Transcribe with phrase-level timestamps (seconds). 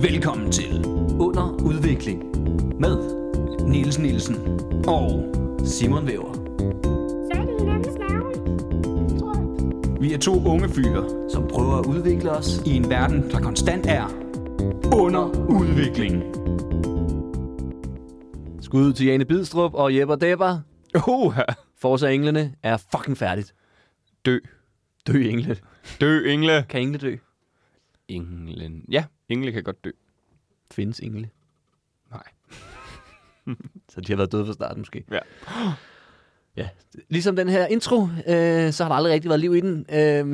[0.00, 0.84] Velkommen til
[1.20, 2.24] Under udvikling
[2.80, 2.96] med
[3.68, 4.36] Niels Nielsen
[4.88, 5.34] og
[5.64, 6.32] Simon Væver,
[7.30, 7.42] er
[10.00, 12.62] vi er to unge fyre som prøver at udvikle os.
[12.66, 14.04] i en verden, der konstant er
[14.94, 16.22] under udvikling.
[18.62, 20.58] Skud ud til Jane Bidstrup og Jepper Depper.
[21.08, 21.42] Oha.
[21.78, 23.54] Forza Englene er fucking færdigt.
[24.26, 24.38] Dø.
[25.06, 25.56] Dø engle.
[26.00, 26.64] Dø, engle.
[26.68, 27.16] Kan engle dø?
[28.08, 28.84] Englen.
[28.90, 29.90] Ja, engle kan godt dø.
[30.70, 31.30] Findes engle?
[32.10, 32.22] Nej.
[33.92, 35.04] Så de har været døde fra starten måske.
[35.10, 35.18] Ja.
[36.56, 36.68] Ja,
[37.08, 39.86] ligesom den her intro, øh, så har der aldrig rigtig været liv i den.
[39.94, 40.26] Øh,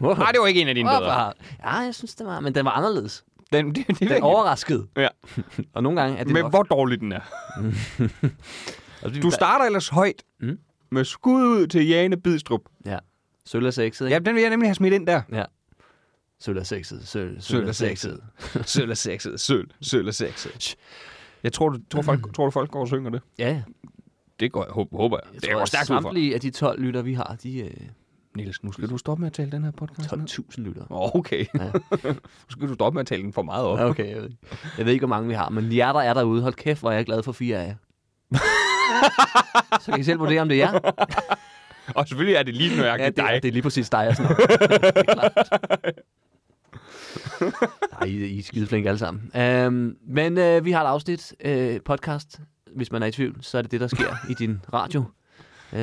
[0.00, 1.32] Nej, det var ikke en af dine bedre.
[1.64, 3.24] Ja, jeg synes, det var, men den var anderledes.
[3.52, 4.86] Den, det, det, Den overraskede.
[4.96, 5.08] Ja.
[5.74, 6.52] og nogle gange er det Men nok...
[6.52, 7.20] hvor dårlig den er.
[9.22, 10.58] Du starter ellers højt Mm.
[10.90, 12.60] med skud ud til Jane Bidstrup.
[12.86, 12.98] Ja.
[13.44, 14.14] Sølv er sexet, ikke?
[14.14, 15.22] Ja, den vil jeg nemlig have smidt ind der.
[15.32, 15.44] Ja.
[16.40, 17.08] Sølv er sexet.
[17.08, 18.20] Sølv, Sølv er sexet.
[18.64, 19.40] Sølv er sexet.
[19.40, 20.76] Sølv, sølv er sexet.
[21.42, 23.22] Jeg tror, du, tror, folk, tror du, folk går og synger det?
[23.38, 23.62] Ja, ja.
[24.40, 25.34] Det går jeg, håber, håber jeg.
[25.34, 27.70] Jeg Det tror, går at stærkt samtlige af de 12 lytter, vi har, de øh,
[28.36, 30.16] Niels, nu skal du stoppe med at tale den her podcast.
[30.16, 30.28] ned.
[30.30, 30.82] 12.000 lytter.
[30.90, 31.44] Okay.
[31.54, 31.64] Ja.
[32.12, 32.14] nu
[32.48, 33.78] skal du stoppe med at tale den for meget op.
[33.78, 34.38] Ja, Okay, jeg ved, ikke.
[34.78, 36.90] jeg ved ikke, hvor mange vi har, men jer, der er derude, hold kæft, hvor
[36.90, 37.74] er jeg glad for fire af jer.
[39.84, 40.80] Så kan I selv vurdere, om det er jer.
[41.94, 43.42] Og selvfølgelig er det lige Ja, nøjagtigt det, er, dig.
[43.42, 44.46] det er lige præcis dig, jeg snakker.
[44.46, 45.50] Det er klart.
[48.00, 49.30] Nej, I, I er skide flinke alle sammen.
[49.66, 52.40] Um, men uh, vi har et afsnit uh, podcast.
[52.76, 55.00] Hvis man er i tvivl, så er det det, der sker i din radio.
[55.72, 55.78] Uh,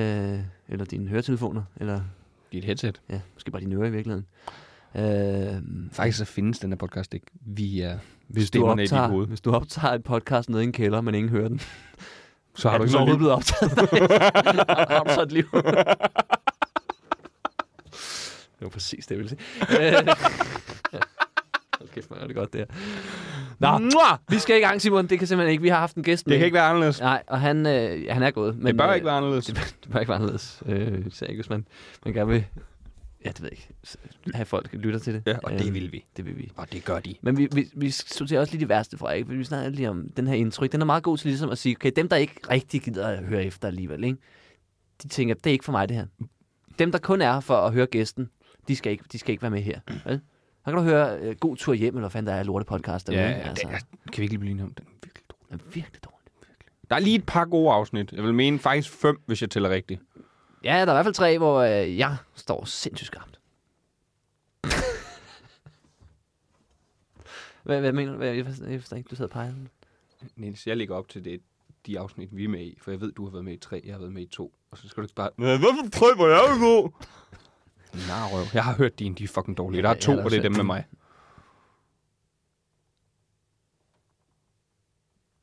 [0.69, 1.63] eller dine høretelefoner.
[1.77, 2.01] Eller
[2.51, 3.01] Dit headset.
[3.09, 4.25] ja, måske bare dine ører i virkeligheden.
[4.95, 9.93] Uh, Faktisk så findes den her podcast ikke via hvis, du optager, hvis du optager
[9.93, 11.61] et podcast nede i en kælder, men ingen hører den,
[12.55, 13.71] Så har er du ikke så noget blevet optaget?
[13.71, 15.45] har, har du så et liv?
[18.59, 19.39] det var præcis det, jeg ville sige.
[21.97, 22.65] Øh, Okay, hvor er det godt, det her.
[23.59, 24.17] Nå, Mwah!
[24.29, 25.07] vi skal i gang, Simon.
[25.07, 25.61] Det kan simpelthen ikke.
[25.61, 26.37] Vi har haft en gæst Det med.
[26.37, 26.99] kan ikke være anderledes.
[26.99, 28.57] Nej, og han, øh, han er gået.
[28.57, 29.45] Men, Det bør øh, ikke være anderledes.
[29.47, 30.63] Det, det bør ikke være anderledes.
[30.65, 31.65] Øh, især ikke, hvis man,
[32.05, 32.45] man gerne vil...
[33.25, 34.35] Ja, det ved jeg ikke.
[34.37, 35.23] Have folk lytter til det.
[35.25, 36.05] Ja, og det Øh, vil vi.
[36.17, 36.51] Det vil vi.
[36.55, 37.15] Og det gør de.
[37.21, 39.29] Men vi, vi, vi sorterer også lige det værste fra, ikke?
[39.29, 40.71] Vi snakker lige om den her indtryk.
[40.71, 43.23] Den er meget god til ligesom at sige, okay, dem, der ikke rigtig gider at
[43.23, 44.17] høre efter alligevel, ikke?
[45.03, 46.05] de tænker, det er ikke for mig, det her.
[46.79, 48.29] Dem, der kun er her for at høre gæsten,
[48.67, 49.79] de skal ikke, de skal ikke være med her.
[50.05, 50.21] Vel?
[50.65, 53.07] Så kan du høre uh, God Tur Hjem, eller hvad fanden der er lorte podcast
[53.07, 53.21] derude.
[53.21, 53.79] Ja, altså, det er,
[54.11, 54.85] kan vi ikke lige blive enige om den?
[54.85, 55.59] er Virkelig dårlig.
[55.59, 56.31] det er virkelig dårligt.
[56.89, 58.13] Der er lige et par gode afsnit.
[58.13, 60.01] Jeg vil mene faktisk fem, hvis jeg tæller rigtigt.
[60.63, 63.39] Ja, der er i hvert fald tre, hvor øh, jeg står sindssygt skarpt.
[67.63, 68.17] hvad, hvad mener du?
[68.17, 69.53] Hvad, jeg, forstår, jeg forstår ikke, du sidder og peger.
[70.35, 71.41] Niels, jeg ligger op til det,
[71.85, 72.77] de afsnit, vi er med i.
[72.81, 74.53] For jeg ved, du har været med i tre, jeg har været med i to.
[74.71, 75.29] Og så skal du ikke bare...
[75.35, 76.91] Hvorfor hvor jeg er god?
[77.93, 78.45] Narrøv.
[78.53, 79.81] Jeg har hørt dine, de er fucking dårlige.
[79.81, 80.85] Der er Ja, to, og det er dem med mig.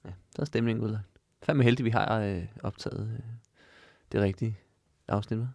[0.04, 1.04] Ja, så er stemningen udlagt.
[1.42, 3.20] Fandme heldig, vi har øh, optaget øh,
[4.12, 4.58] det rigtige
[5.08, 5.46] afsnit med.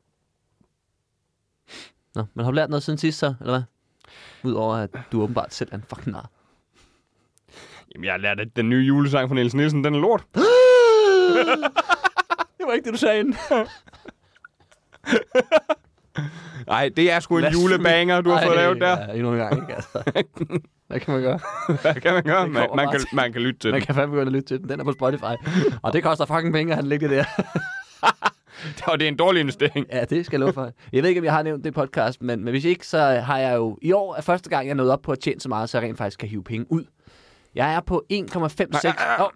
[2.15, 3.63] Nå, men har du lært noget siden sidst så, eller hvad?
[4.43, 6.29] Udover at du åbenbart selv er en fucking nar.
[7.93, 10.25] Jamen, jeg har lært, at den nye julesang fra Niels Nielsen, den er lort.
[12.57, 13.35] det var ikke det, du sagde inden.
[16.67, 18.99] Nej, det er sgu en julebanger, du har fået lavet der.
[18.99, 19.75] Ja, endnu en gang, ikke?
[19.75, 20.03] Altså.
[20.87, 21.39] Hvad kan man gøre?
[21.81, 22.47] Hvad kan man gøre?
[22.47, 23.85] Man, man, kan, man kan lytte til Man den.
[23.85, 24.69] kan fandme begynde at lytte til den.
[24.69, 25.49] Den er på Spotify.
[25.81, 27.43] Og det koster fucking penge, at han lægger det der.
[28.87, 29.85] Og det er en dårlig investering.
[29.91, 30.71] Ja, det skal jeg love for.
[30.93, 33.37] Jeg ved ikke, om jeg har nævnt det podcast, men, men hvis ikke, så har
[33.37, 33.77] jeg jo...
[33.81, 35.87] I år er første gang, jeg nået op på at tjene så meget, så jeg
[35.87, 36.83] rent faktisk kan hive penge ud.
[37.55, 38.17] Jeg er på 1,56...
[39.19, 39.29] Oh.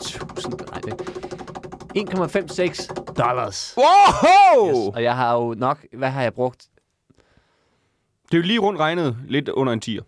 [0.00, 0.54] Tusind...
[0.70, 1.00] Nej, det
[1.98, 3.74] 1,56 dollars.
[3.76, 4.68] Wow!
[4.68, 4.94] Yes.
[4.94, 5.86] Og jeg har jo nok...
[5.92, 6.66] Hvad har jeg brugt?
[8.26, 10.02] Det er jo lige rundt regnet lidt under en tier.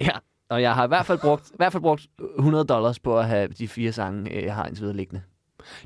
[0.00, 0.10] Ja,
[0.50, 2.06] og jeg har i hvert fald brugt, i hvert fald brugt
[2.38, 5.22] 100 dollars på at have de fire sange, øh, jeg har indtil videre liggende.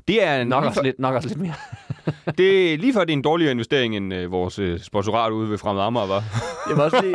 [0.07, 1.53] Det er, Nok også, for, lidt, nok også lidt mere.
[2.37, 5.49] det er lige før, det er en dårligere investering end øh, vores øh, sponsorat ude
[5.49, 6.23] ved Fremad Amager, var.
[6.69, 7.13] Det var også fordi,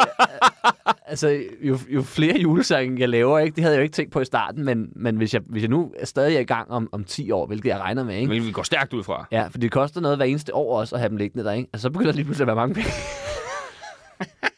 [1.07, 4.21] altså, jo, jo flere julesange jeg laver, ikke, det havde jeg jo ikke tænkt på
[4.21, 6.89] i starten, men, men hvis, jeg, hvis jeg nu er stadig er i gang om,
[6.93, 8.29] om 10 år, hvilket jeg regner med, ikke?
[8.29, 9.27] Men vi går stærkt ud fra.
[9.33, 11.69] Ja, for det koster noget hver eneste år også at have dem liggende der, ikke?
[11.73, 12.91] Altså, så begynder der lige pludselig at være mange penge.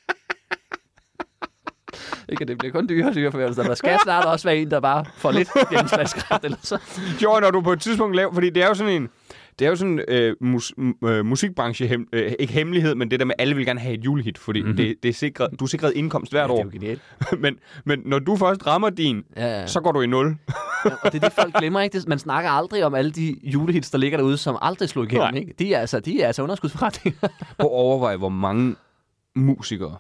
[2.30, 3.56] ikke, at det bliver kun dyrere og dyrere for os.
[3.56, 6.78] Der skal snart også være en, der bare får lidt gennemslagskraft, eller så.
[7.22, 9.08] Jo, når du på et tidspunkt laver, fordi det er jo sådan en,
[9.58, 10.72] det er jo sådan øh, mus,
[11.04, 13.94] øh, musikbranche, hem, øh, ikke hemmelighed, men det der med, at alle vil gerne have
[13.94, 14.76] et julehit, fordi mm-hmm.
[14.76, 17.30] det, det er sikret, du er sikret indkomst hvert Ja, det er år.
[17.32, 19.66] jo men, men når du først rammer din, Ja, ja.
[19.66, 20.36] så går du i nul.
[20.84, 22.02] Ja, og det er det, folk glemmer, ikke?
[22.06, 25.40] Man snakker aldrig om alle de julehits, der ligger derude, som aldrig slog igennem, Nej.
[25.40, 25.54] ikke?
[25.58, 27.18] De er altså, de er altså underskudsforretninger.
[27.20, 28.76] Prøv at overveje, hvor mange
[29.36, 29.96] musikere,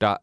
[0.00, 0.16] der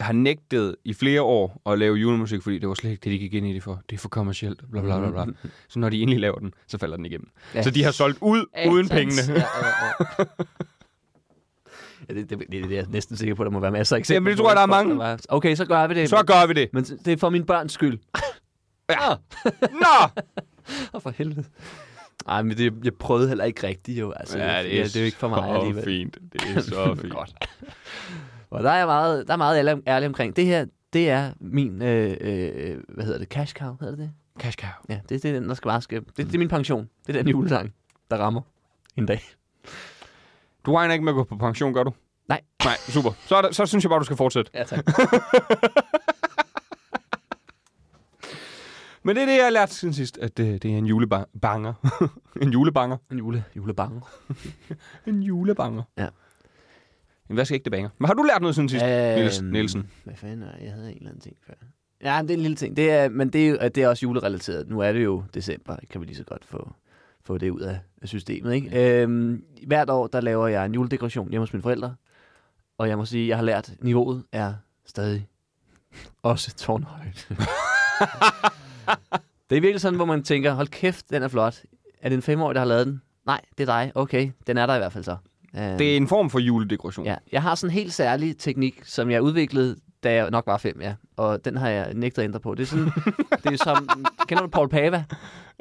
[0.00, 3.18] har nægtet i flere år at lave julemusik, fordi det var slet ikke det, de
[3.18, 3.80] gik ind i det for.
[3.90, 5.34] Det er for kommercielt, bla bla bla bla.
[5.68, 7.28] Så når de endelig laver den, så falder den igennem.
[7.54, 7.62] Ja.
[7.62, 9.22] Så de har solgt ud uden pengene.
[9.28, 9.42] Ja, ja,
[10.18, 10.24] ja.
[12.08, 13.96] ja det, det, det, det, er jeg næsten sikker på, at der må være masser
[13.96, 14.16] af eksempler.
[14.16, 14.98] Jamen, det tror jeg, der er mange.
[14.98, 16.08] var- Okay, så gør vi det.
[16.08, 16.68] Så gør vi det.
[16.72, 17.98] Men det er for min børns skyld.
[18.90, 19.08] Ja.
[19.72, 20.20] Nå!
[20.94, 21.44] Åh, for helvede.
[22.26, 24.12] Nej, men det, jeg prøvede heller ikke rigtigt jo.
[24.12, 25.84] Altså, ja, det, er, det er jo ikke for mig så alligevel.
[25.84, 26.18] fint.
[26.32, 27.12] Det er så fint.
[27.12, 27.34] Godt.
[28.52, 30.36] Og der er jeg meget, der er meget ærlig, ærlig omkring.
[30.36, 34.12] Det her, det er min, øh, øh, hvad hedder det, cash cow, hedder det det?
[34.38, 34.70] Cash cow.
[34.88, 36.00] Ja, det, det er den, der skal bare skal.
[36.04, 36.88] Det, det er min pension.
[37.06, 37.74] Det er den julesang,
[38.10, 38.40] der rammer
[38.96, 39.22] en dag.
[40.66, 41.92] Du regner ikke med at gå på pension, gør du?
[42.28, 42.40] Nej.
[42.64, 43.10] Nej, super.
[43.26, 44.50] Så, er der, så synes jeg bare, du skal fortsætte.
[44.54, 44.84] Ja, tak.
[49.04, 51.72] Men det er det, jeg har lært siden sidst, at det, det er en julebanger.
[52.42, 52.96] en julebanger.
[53.10, 54.02] En jule, julebange.
[55.06, 55.82] En julebanger.
[55.98, 56.08] Ja.
[57.32, 57.88] En hvad skal ikke det banger?
[57.98, 59.90] Men har du lært noget siden sidst, Øhm, Nielsen?
[60.04, 61.54] Hvad fanden Jeg havde en eller anden ting før.
[62.02, 62.76] Ja, det er en lille ting.
[62.76, 64.68] Det er, men det er, det er også julerelateret.
[64.68, 65.76] Nu er det jo december.
[65.90, 66.72] Kan vi lige så godt få,
[67.24, 68.54] få det ud af systemet.
[68.54, 69.00] Ikke?
[69.02, 71.94] Øhm, hvert år, der laver jeg en juledekoration hjemme hos mine forældre.
[72.78, 74.54] Og jeg må sige, jeg har lært, at niveauet er
[74.86, 75.28] stadig
[76.22, 77.28] også tårnhøjt.
[79.50, 81.62] det er virkelig sådan, hvor man tænker, hold kæft, den er flot.
[82.02, 83.02] Er det en femårig, der har lavet den?
[83.26, 83.92] Nej, det er dig.
[83.94, 85.16] Okay, den er der i hvert fald så.
[85.56, 87.06] Øhm, Det er en form for juledekoration.
[87.06, 90.58] Ja, jeg har sådan en helt særlig teknik, som jeg udviklede, da jeg nok var
[90.58, 90.94] fem, ja.
[91.16, 92.54] Og den har jeg nægtet at ændre på.
[92.54, 92.84] Det er sådan,
[93.44, 93.88] det er som,
[94.28, 95.04] kender du Paul Pava?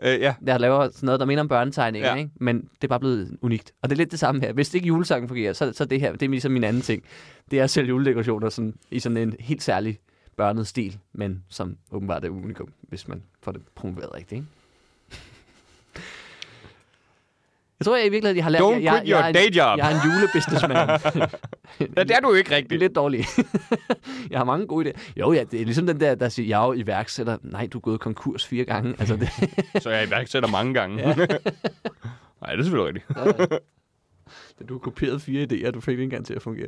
[0.04, 0.34] Øh, ja.
[0.48, 2.16] Der laver sådan noget, der minder om børnetegninger, Ja.
[2.16, 2.32] ikke?
[2.36, 3.72] Men det er bare blevet unikt.
[3.82, 4.54] Og det er lidt det samme her.
[4.54, 7.04] Hvis ikke julesangen fungerer, så, så det her, det er ligesom min anden ting.
[7.52, 10.00] Det er at sælge juledekorationer sådan, i sådan en helt særlig
[10.38, 14.48] børnet stil, men som åbenbart er unikum, hvis man får det promoveret rigtigt, ikke?
[17.82, 18.62] Jeg tror, jeg i virkeligheden jeg har lært...
[18.62, 19.78] Don't jeg, jeg, quit your jeg, er en- day job.
[19.78, 20.78] Jeg er en julebusinessman.
[21.98, 22.04] ja.
[22.04, 22.80] Det er du ikke Det er rigtigt.
[22.80, 23.28] lidt dårligt.
[24.32, 25.12] jeg har mange gode idéer.
[25.18, 27.38] Jo, ja, det er ligesom den der, der siger, jeg er jo iværksætter.
[27.42, 28.96] Nej, du er gået konkurs fire gange.
[29.00, 29.30] Altså, det,
[29.84, 31.00] Så jeg iværksætter mange gange.
[31.08, 31.16] Ja.
[31.16, 33.50] Nej, det er selvfølgelig rigtigt.
[34.60, 36.68] da du har kopieret fire idéer, du fik ikke engang til at fungere.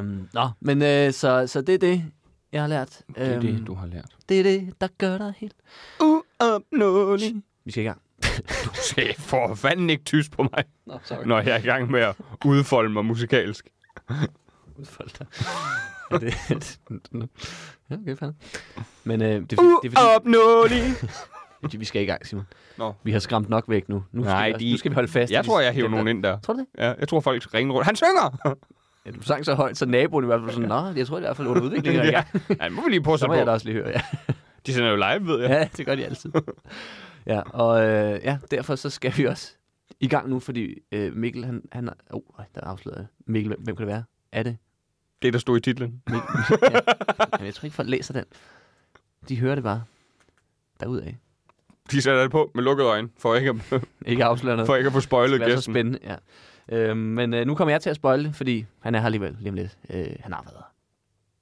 [0.00, 2.04] um, nå, men øh, så, så det er det,
[2.52, 3.00] jeg har lært.
[3.08, 4.10] Det er Øhm, det, du har lært.
[4.28, 5.54] det er det, der gør dig helt.
[6.00, 7.34] Uopnåelig.
[7.64, 8.00] Vi skal i gang.
[8.48, 11.24] Du sagde for fanden ikke tysk på mig, Nå, sorry.
[11.26, 12.14] når jeg er i gang med at
[12.44, 13.68] udfolde mig musikalsk.
[14.78, 15.26] Udfold dig.
[16.10, 16.34] Ja, det,
[17.90, 18.36] ja, okay, fanden.
[19.04, 20.82] Men øh, det, er, det, er fordi, Uopnåelig.
[20.82, 22.46] det er fordi, vi skal i gang, Simon.
[22.78, 22.94] Nå.
[23.02, 24.04] Vi har skræmt nok væk nu.
[24.12, 25.32] Nu skal, Nej, vi, de- nu skal vi holde fast.
[25.32, 26.40] Jeg tror, jeg hæver der- nogen ind der.
[26.40, 26.66] Tror du det?
[26.78, 27.86] Ja, jeg tror, folk ringer rundt.
[27.86, 28.54] Han synger!
[29.06, 31.22] Ja, du sang så højt, så naboen i hvert fald sådan, Nå, jeg tror det
[31.22, 31.96] i hvert fald under udvikling.
[32.04, 32.24] ja.
[32.48, 33.54] ja, det må vi lige prøve at Så sætte må jeg da på.
[33.54, 34.00] også lige høre, ja.
[34.66, 35.50] De sender jo live, ved jeg.
[35.50, 36.32] Ja, det gør de altid.
[37.26, 39.52] Ja, og øh, ja, derfor så skal vi også
[40.00, 42.20] i gang nu, fordi øh, Mikkel, han, han oh,
[42.54, 43.06] der afslører jeg.
[43.26, 44.04] Mikkel, hvem, hvem kan det være?
[44.32, 44.56] Er det?
[45.22, 46.02] Det, der stod i titlen.
[46.10, 46.28] Mikkel?
[46.72, 46.80] ja.
[47.32, 48.24] Jamen, jeg tror ikke, folk læser den.
[49.28, 49.82] De hører det bare
[50.80, 51.16] derudaf.
[51.90, 54.66] De sætter det på med lukkede øjne, for ikke at, Ikke afsløre noget.
[54.66, 55.74] for ikke at få spoilet det er så gæsten.
[55.74, 56.16] spændende, ja.
[56.68, 59.48] Øh, men øh, nu kommer jeg til at spoile fordi han er her alligevel lige
[59.48, 59.78] om lidt.
[59.90, 60.70] Øh, han har været her.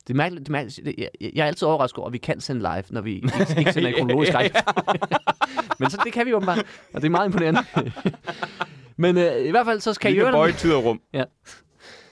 [0.06, 0.98] Det er mærkeligt, det er mærkeligt.
[0.98, 3.72] Jeg, jeg er altid overrasket over, at vi kan sende live, når vi ikke, ikke
[3.72, 4.56] sender en kronologisk række.
[5.82, 6.58] Men så det kan vi åbenbart,
[6.94, 7.60] og det er meget imponerende.
[8.96, 11.00] Men øh, i hvert fald, så skal I Lille høre boy, og rum.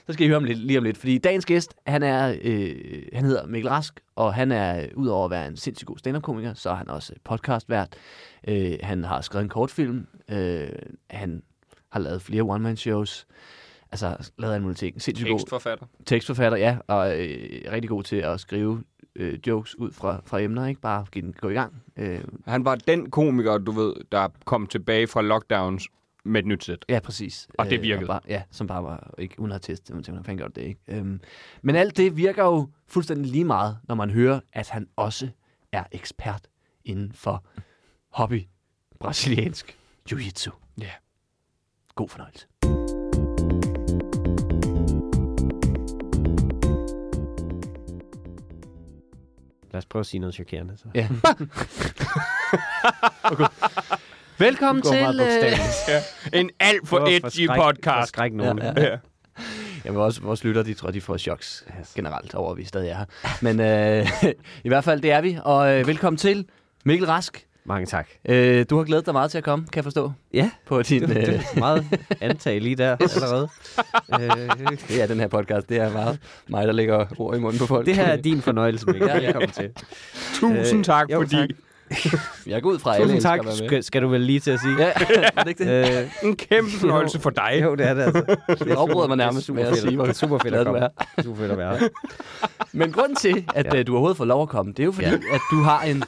[0.07, 0.97] så skal I høre ham lidt, lige om lidt.
[0.97, 2.75] Fordi dagens gæst, han, er, øh,
[3.13, 6.69] han hedder Mikkel Rask, og han er, udover at være en sindssygt god stand-up-komiker, så
[6.69, 7.95] er han også podcastvært.
[8.47, 10.07] Øh, han har skrevet en kortfilm.
[10.29, 10.69] Øh,
[11.09, 11.43] han
[11.91, 13.27] har lavet flere one-man-shows.
[13.91, 15.01] Altså, lavet alle mulige ting.
[15.01, 15.85] Sindssygt god Tekstforfatter.
[16.05, 18.83] tekstforfatter, ja, og øh, rigtig god til at skrive
[19.15, 20.81] øh, jokes ud fra, fra emner, ikke?
[20.81, 21.83] Bare give den, gå i gang.
[21.97, 25.87] Øh, Han var den komiker, du ved, der kom tilbage fra lockdowns
[26.23, 26.85] med et nyt sæt.
[26.89, 27.47] ja, præcis.
[27.57, 28.07] Og det virkede.
[28.07, 29.95] bare, ja, som bare var ikke uden at have testet.
[29.95, 30.81] Man tænker, hvordan det, ikke?
[30.87, 31.21] Øhm,
[31.61, 35.29] men alt det virker jo fuldstændig lige meget, når man hører, at han også
[35.71, 36.47] er ekspert
[36.85, 37.43] inden for
[38.09, 38.43] hobby
[38.99, 39.77] brasiliansk
[40.11, 40.51] jiu-jitsu.
[40.81, 40.91] Ja.
[41.95, 42.47] God fornøjelse.
[49.71, 50.77] Lad os prøve at sige noget chokerende.
[50.77, 50.85] Så.
[50.95, 51.07] Ja.
[53.31, 53.45] okay.
[54.37, 55.21] Velkommen til...
[55.21, 55.53] Øh.
[56.41, 57.97] En alt for edgy podcast.
[57.99, 58.59] forskrække nogen.
[58.59, 58.89] Ja, Ja, ja.
[58.89, 58.89] ja.
[59.39, 59.85] Ja.
[59.85, 62.97] Jamen, vores, vores lytter, de tror, de får choks generelt over, at vi stadig er
[62.97, 63.05] her.
[63.41, 64.07] Men øh,
[64.63, 65.37] i hvert fald, det er vi.
[65.43, 66.45] Og øh, velkommen til
[66.85, 67.45] Mikkel Rask.
[67.65, 68.07] Mange tak.
[68.29, 71.01] Øh, du har glædet dig meget til at komme, kan jeg forstå, Ja, på din...
[71.01, 71.85] det, Øh, det er meget
[72.21, 73.49] antag lige der allerede.
[74.91, 77.65] øh, ja, den her podcast, det er meget mig, der lægger ord i munden på
[77.65, 77.85] folk.
[77.85, 79.07] det her er din fornøjelse, Mikkel.
[79.07, 79.25] Ja, ja.
[79.25, 79.71] Velkommen til.
[80.33, 81.49] Tusind Øh, tak, jo, fordi tak.
[82.47, 83.51] Jeg går ud fra, at alle tak, med.
[83.67, 84.75] skal, skal du vel lige til at sige.
[84.79, 84.91] Ja,
[85.37, 86.01] er det ikke det?
[86.03, 87.59] Øh, En kæmpe fornøjelse for dig.
[87.63, 88.35] jo, det er det altså.
[88.65, 90.79] Det afbryder mig nærmest med at sige, hvor det er super fedt at komme.
[90.79, 90.89] er.
[91.23, 91.79] Super fedt at være.
[92.73, 93.75] Men grunden til, at Ja.
[93.77, 93.83] ja.
[93.83, 95.13] du overhovedet får lov at komme, det er jo fordi, Ja.
[95.13, 96.03] at du har en,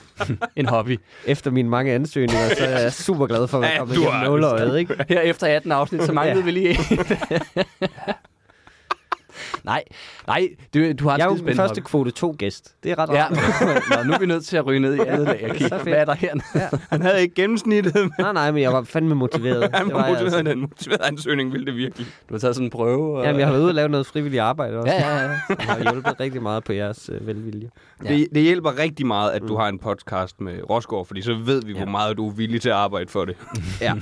[0.55, 0.99] en hobby.
[1.25, 4.79] Efter mine mange ansøgninger, så er jeg super glad for at være Ja, igennem nåløjet,
[4.79, 4.95] ikke?
[5.09, 6.45] Her efter 18 afsnit, så manglede Ja.
[6.45, 7.07] vi lige en.
[9.63, 9.83] Nej,
[10.27, 12.75] nej, du, du har en Jeg er jo første kvote 2 gæst.
[12.83, 13.25] Det er ret Ja.
[13.97, 15.93] Nå, nu er vi nødt til at ryge ned i andet lag og kigge, hvad
[15.93, 16.79] er der hernede?
[16.89, 19.69] Han havde ikke gennemsnittet, men Nej, nej, men jeg var fandme motiveret.
[19.73, 20.51] han Det var var motiveret altså.
[20.53, 22.07] den motiverede ansøgning, ville det virkelig.
[22.29, 23.17] Du har taget sådan en prøve.
[23.17, 23.23] Og...
[23.25, 24.93] Jamen, jeg har været ude og lave noget frivilligt arbejde også.
[24.93, 25.29] Ja, ja, ja.
[25.49, 27.69] Jeg har hjulpet rigtig meget på jeres øh, velvilje.
[28.05, 28.09] Ja.
[28.13, 31.61] Det, det hjælper rigtig meget, at du har en podcast med Rosgaard, fordi så ved
[31.65, 31.85] vi, hvor Ja.
[31.85, 33.35] meget du er villig til at arbejde for det.
[33.81, 33.93] Ja.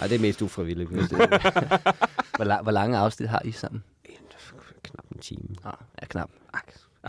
[0.00, 0.90] Ej, det er mest ufrivilligt.
[0.90, 1.18] Hvis det
[2.36, 3.82] Hvor, lang, hvor lange afsnit har I sammen?
[4.98, 5.48] Knap en time.
[5.64, 6.30] Ah, ja, knap.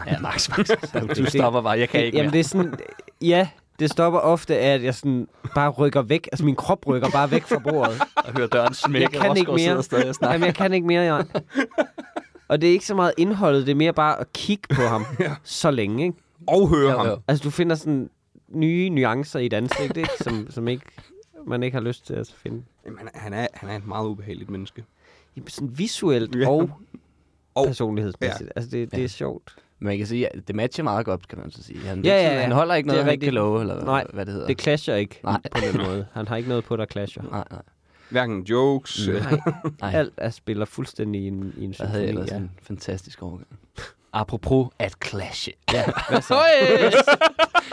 [0.08, 0.70] Ja, max, max.
[1.18, 2.34] Du, stopper bare, jeg kan ikke Jamen, mere.
[2.34, 2.74] det er sådan...
[3.22, 6.30] Ja, det stopper ofte af, at jeg sådan bare rykker væk.
[6.32, 8.02] Altså, min krop rykker bare væk fra bordet.
[8.26, 9.10] at høre døren smække.
[9.14, 9.84] Jeg kan ikke mere.
[9.84, 10.16] stadig og.
[10.32, 11.28] Jamen, jeg kan ikke mere, Jørgen.
[12.48, 15.06] Og det er ikke så meget indholdet, det er mere bare at kigge på ham
[15.44, 16.18] så længe, ikke?
[16.48, 17.20] Og høre Jo, ham.
[17.28, 18.10] Altså, du finder sådan
[18.50, 20.10] nye nuancer i et ansigt, ikke?
[20.22, 20.86] Som, som ikke,
[21.48, 22.64] man ikke har lyst til at finde.
[22.86, 24.84] Jamen, han- han, er, han er et meget ubehageligt menneske.
[25.36, 26.50] Jamen, Sådan visuelt Ja.
[26.50, 26.70] og,
[27.56, 28.52] Og- personlighedsmæssigt.
[28.56, 29.08] Altså, det, det er Ja.
[29.08, 29.56] sjovt.
[29.80, 31.80] Men man kan sige, at det matcher meget godt, kan man så sige.
[31.80, 32.42] Han, Ja, ja, ja.
[32.42, 33.28] han holder ikke er noget, han rigtigt.
[33.28, 34.48] kan love, eller Nej, hvad det hedder.
[34.48, 35.42] Det clasher ikke Nej.
[35.56, 36.06] på den måde.
[36.14, 37.24] Han har ikke noget på, der clasher.
[37.32, 37.62] Nej, nej.
[38.10, 39.08] Hverken jokes.
[39.08, 39.14] Mm.
[39.14, 39.40] øh, Nej,
[39.82, 39.92] nej.
[40.00, 42.10] alt er spiller fuldstændig i en, i en Jeg havde symfoni.
[42.10, 42.38] ellers Ja.
[42.38, 43.48] en fantastisk overgang.
[44.14, 45.52] Apropos at clashe.
[45.74, 46.36] ja, hvad så?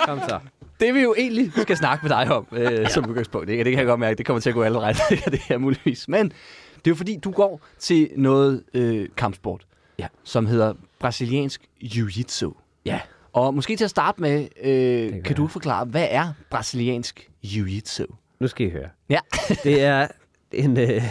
[0.06, 0.38] Kom så.
[0.80, 2.88] Det vi jo egentlig skal snakke med dig om, øh, ja.
[2.88, 3.50] som udgangspunkt.
[3.50, 3.64] Ikke?
[3.64, 4.97] Det kan jeg godt mærke, det kommer til at gå alle ret,
[5.33, 6.09] det her muligvis.
[6.09, 9.66] Men det er jo fordi, du går til noget øh, kampsport,
[9.99, 10.06] Ja.
[10.25, 12.52] som hedder brasiliansk jiu-jitsu.
[12.85, 13.00] Ja.
[13.33, 18.06] Og måske til at starte med, øh, gør kan du forklare, hvad er brasiliansk jiu-jitsu?
[18.40, 18.88] Nu skal I høre.
[19.09, 19.18] Ja.
[19.64, 20.06] Det er
[20.52, 20.76] en...
[20.76, 21.02] Øh, Jeg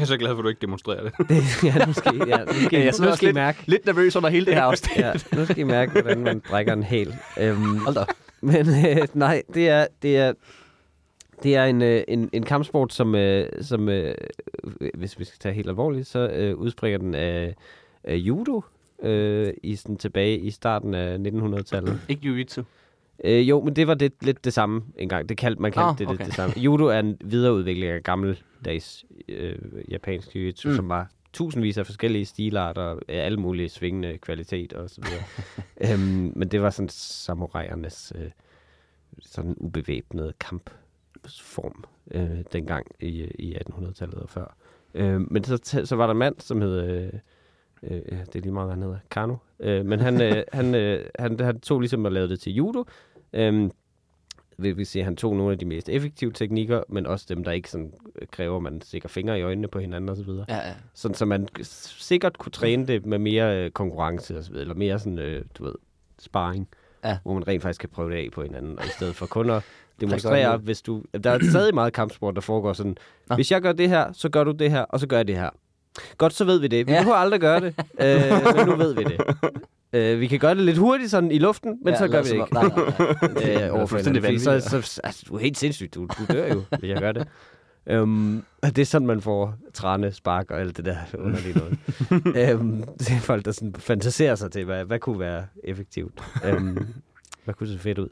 [0.00, 1.12] er så glad for, at du ikke demonstrerer det.
[1.28, 3.28] det, ja, nu skal, I- ja, nu skal, Ja, I- jeg nu også skal I
[3.28, 3.58] lidt- mærke.
[3.66, 4.96] Lidt nervøs under hele det her afsnit.
[4.98, 7.14] Ja, nu skal I mærke, hvordan man brækker en hæl.
[7.40, 8.04] Øhm, Hold da.
[8.52, 10.32] Men øh, nej, det er, det er,
[11.42, 14.14] det er en, øh, en, en kampsport, som, øh, som øh,
[14.94, 17.54] hvis vi skal tage helt alvorligt, så øh, udspringer den af,
[18.04, 18.62] af judo
[19.02, 22.00] øh, i sådan tilbage i starten af 1900-tallet.
[22.08, 22.62] Ikke jiu-jitsu.
[23.24, 25.28] Øh, jo, men det var det, lidt det samme engang.
[25.28, 26.26] Det kaldte, man kaldte Ah, det, det okay.
[26.26, 26.54] det samme.
[26.58, 29.54] Judo er en videreudvikling af gammeldags øh,
[29.90, 30.74] japansk jiu-jitsu, mm.
[30.74, 35.24] som var tusindvis af forskellige stilarter, af alle mulige svingende kvalitet og så videre.
[35.94, 38.30] øhm, men det var sådan samurajernes øh,
[39.22, 44.56] sådan ubevæbnede kampform øh, dengang i, i 1800-tallet og før.
[44.94, 46.80] Øh, men så, så var der en mand, som hed...
[46.88, 47.12] Øh,
[47.82, 48.98] øh, ja, det er lige meget, hvad han hedder.
[49.10, 49.36] Kano.
[49.60, 52.84] Øh, men han, øh, han, øh, han, han tog ligesom og lavede det til judo.
[53.32, 53.70] Øhm,
[54.58, 57.52] vil sige, at han tog nogle af de mest effektive teknikker, men også dem, der
[57.52, 60.28] ikke sådan, øh, kræver, at man stikker fingre i øjnene på hinanden osv.
[60.48, 60.74] Ja, ja.
[60.94, 64.74] Sådan, så man sikkert kunne træne det med mere øh, konkurrence, og så videre, eller
[64.74, 65.74] mere sådan, øh, du ved,
[66.18, 66.68] sparring,
[67.04, 67.18] Ja.
[67.22, 69.50] hvor man rent faktisk kan prøve det af på hinanden, og i stedet for kun
[69.50, 69.62] at
[70.00, 71.02] demonstrere, hvis du...
[71.24, 72.96] Der er stadig meget kampsport, der foregår sådan,
[73.28, 73.34] Nå.
[73.36, 75.36] hvis jeg gør det her, så gør du det her, og så gør jeg det
[75.36, 75.50] her.
[76.18, 76.86] Godt, så ved vi det.
[76.86, 76.98] Vi Ja.
[76.98, 79.20] behøver aldrig gøre det, øh, men nu ved vi det.
[79.94, 82.28] Øh, vi kan gøre det lidt hurtigt sådan i luften, men ja, så gør vi
[82.28, 82.54] det ikke.
[82.54, 83.30] Nej, nej, nej.
[83.42, 85.94] Det Øh, er over for fuldstændig hinanden, fordi så, så, altså, du er helt sindssygt.
[85.94, 87.28] Du, du dør jo, hvis jeg gør det.
[88.62, 92.54] Og det er sådan, man får træne, spark og alt det der underlige noget.
[92.54, 96.22] um, det er folk, der sådan fantaserer sig til, hvad, hvad kunne være effektivt.
[96.56, 96.86] Um,
[97.44, 98.08] hvad kunne se fedt ud.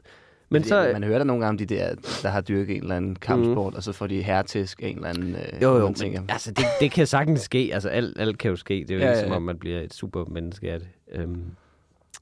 [0.49, 2.81] Men Men så, man hører der nogle gange om de der, der har dyrket en
[2.81, 3.77] eller anden kampsport, mm.
[3.77, 5.35] og så får de hertisk en eller anden...
[5.35, 7.69] Øh, jo, jo, men, altså, det, det kan sagtens ske.
[7.73, 8.73] Altså, alt, alt kan jo ske.
[8.73, 10.87] Det er jo Ja, ja, ja, ikke, som om man bliver et supermenneske af det.
[11.23, 11.43] Um,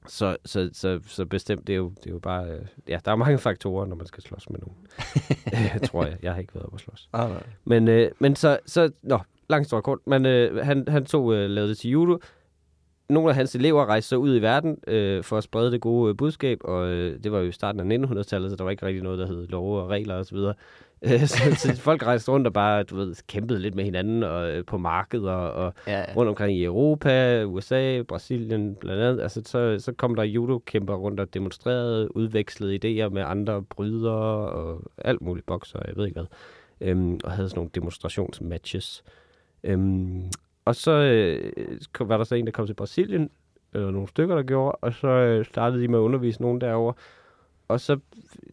[0.06, 2.48] så, så, så, så bestemt, det er, jo, det er jo bare...
[2.50, 4.76] øh, Ja, der er mange faktorer, når man skal slås med nogen.
[5.54, 6.16] Øh, tror jeg.
[6.22, 7.08] Jeg har ikke været op at slås.
[7.12, 7.42] Ah, nej.
[7.64, 9.18] Men, øh, men så, så, nå,
[9.48, 12.18] langt stort kort, men øh, han, han tog, øh, lavede det til judo.
[13.12, 16.10] Nogle af hans elever rejste så ud i verden øh, for at sprede det gode
[16.10, 18.86] øh, budskab, og øh, det var jo i starten af 1900-tallet, så der var ikke
[18.86, 20.38] rigtig noget, der hed love og regler osv.
[21.04, 24.50] Øh, så, så folk rejste rundt og bare, du ved, kæmpede lidt med hinanden og,
[24.50, 26.04] øh, på markeder og Ja, ja.
[26.16, 29.22] rundt omkring i Europa, USA, Brasilien blandt andet.
[29.22, 34.82] Altså, så, så kom der judo-kæmper rundt og demonstrerede, udvekslede idéer med andre brydere og
[34.98, 36.26] alt muligt bokser, jeg ved ikke hvad.
[36.80, 39.04] Øhm, og havde sådan nogle demonstrationsmatches.
[39.64, 40.24] Øhm,
[40.64, 43.30] og så øh, var der så en, der kom til Brasilien,
[43.74, 46.92] eller nogle stykker, der gjorde, og så øh, startede de med at undervise nogen derover.
[47.68, 47.98] Og så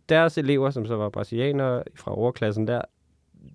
[0.10, 2.82] deres elever, som så var brasilianere fra overklassen der,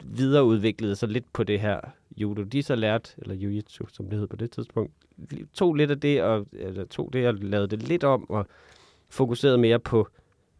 [0.04, 1.80] videreudviklede sig lidt på det her
[2.16, 2.42] judo.
[2.42, 4.92] De så lært, eller jiu-jitsu, som det hed på det tidspunkt,
[5.54, 8.46] tog lidt af det, og, eller tog det og lavede det lidt om, og
[9.08, 10.08] fokuserede mere på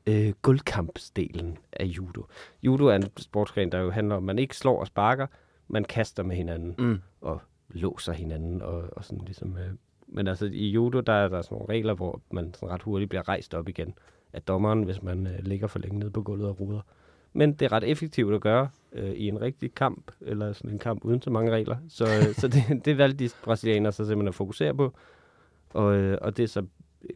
[0.07, 2.25] øh, guldkampsdelen af judo.
[2.63, 5.27] Judo er en sportsgren, der jo handler om, at man ikke slår og sparker,
[5.69, 7.01] man kaster med hinanden Mm.
[7.21, 8.63] og låser hinanden.
[8.63, 9.71] Og, og sådan ligesom, øh.
[10.07, 13.09] Men altså i judo, der er der sådan nogle regler, hvor man sådan ret hurtigt
[13.09, 13.95] bliver rejst op igen
[14.33, 16.81] af dommeren, hvis man øh, ligger for længe nede på gulvet og ruder.
[17.33, 20.79] Men det er ret effektivt at gøre øh, i en rigtig kamp, eller sådan en
[20.79, 21.77] kamp uden så mange regler.
[21.89, 24.95] Så, øh, så det, det valgte de brasilianere så simpelthen at fokusere på.
[25.71, 26.67] Og, øh, og det er så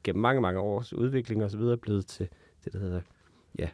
[0.04, 2.28] gennem mange, mange års udvikling og så videre blevet til
[2.64, 3.00] det, der hedder
[3.58, 3.68] ja,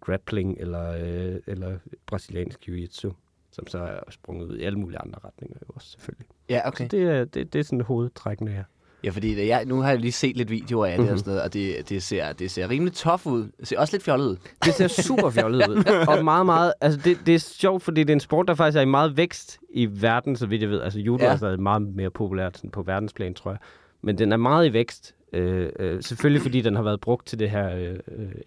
[0.00, 3.12] grappling eller, øh, eller brasiliansk jiu-jitsu,
[3.52, 6.26] som så er sprunget ud i alle mulige andre retninger jo også selvfølgelig.
[6.48, 6.84] Ja, okay.
[6.84, 8.64] Så det er, det, det er sådan hovedtrækkene her.
[9.04, 11.12] Ja, fordi det, jeg, nu har jeg lige set lidt videoer af det Mhm.
[11.12, 13.48] og sådan noget, og det, det, ser, det ser rimelig tof ud.
[13.60, 14.36] Det ser også lidt fjollet ud.
[14.64, 15.84] Det ser super fjollet ud.
[16.08, 16.72] Og meget, meget...
[16.80, 19.16] Altså, det, det er sjovt, fordi det er en sport, der faktisk er i meget
[19.16, 20.80] vækst i verden, så vidt jeg ved.
[20.80, 21.32] Altså, judo Ja.
[21.32, 23.58] er stadig meget mere populært sådan på verdensplan, tror jeg.
[24.02, 25.14] Men den er meget i vækst.
[25.32, 27.98] Øh, øh, selvfølgelig fordi den har været brugt til det her øh,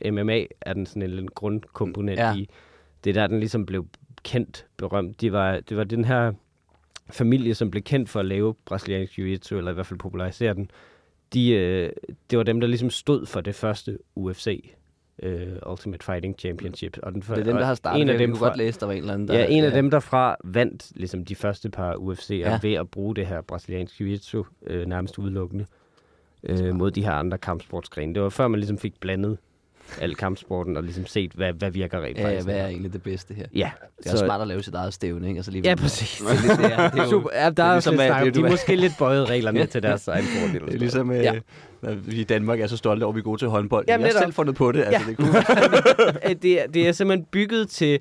[0.01, 2.35] øh, MMA, er den sådan en, en grundkomponent Ja.
[2.35, 2.49] i.
[3.03, 3.85] Det er der, den ligesom blev
[4.25, 5.21] kendt, berømt.
[5.21, 6.33] De var, det var den her
[7.09, 10.71] familie, som blev kendt for at lave brasiliansk jiu-jitsu, eller i hvert fald popularisere den.
[11.33, 11.89] De, øh,
[12.29, 14.73] det var dem, der ligesom stod for det første UFC,
[15.23, 16.97] øh, Ultimate Fighting Championship.
[17.03, 18.85] Og den, Det er dem, der har startet en af dem fra, godt læse, der
[18.85, 19.33] var en eller anden, der...
[19.39, 22.51] Ja, en af dem derfra vandt ligesom de første par UFC'er Ja.
[22.51, 22.59] ja.
[22.61, 25.65] ved at bruge det her brasiliansk jiu-jitsu øh, nærmest udelukkende
[26.43, 28.13] øh, mod de her andre kampsportsgrene.
[28.13, 29.37] Det var før man ligesom fik blandet
[30.01, 32.47] al kampsporten og ligesom set, hvad, hvad virker rent Ja, ja, faktisk.
[32.47, 33.45] hvad er egentlig det bedste her?
[33.55, 35.39] Ja, Det er også smart at lave sit eget stævne, ikke?
[35.39, 36.21] Og så lige Ja, præcis.
[36.21, 37.29] Det, er det, er, det er jo, Super.
[37.33, 39.29] Ja, der det er er, ligesom, at- snak, det er de er måske lidt bøjet
[39.29, 40.61] reglerne til deres egen fordel.
[40.67, 41.33] det er ligesom, øh, Ja.
[41.81, 43.85] når vi i Danmark er så stolte over, at vi er gode til håndbold.
[43.87, 44.83] Jamen, vi har selv fundet på det.
[44.83, 45.15] Altså, Ja.
[45.23, 46.29] det er.
[46.29, 47.99] Øh, det, er, det er simpelthen bygget til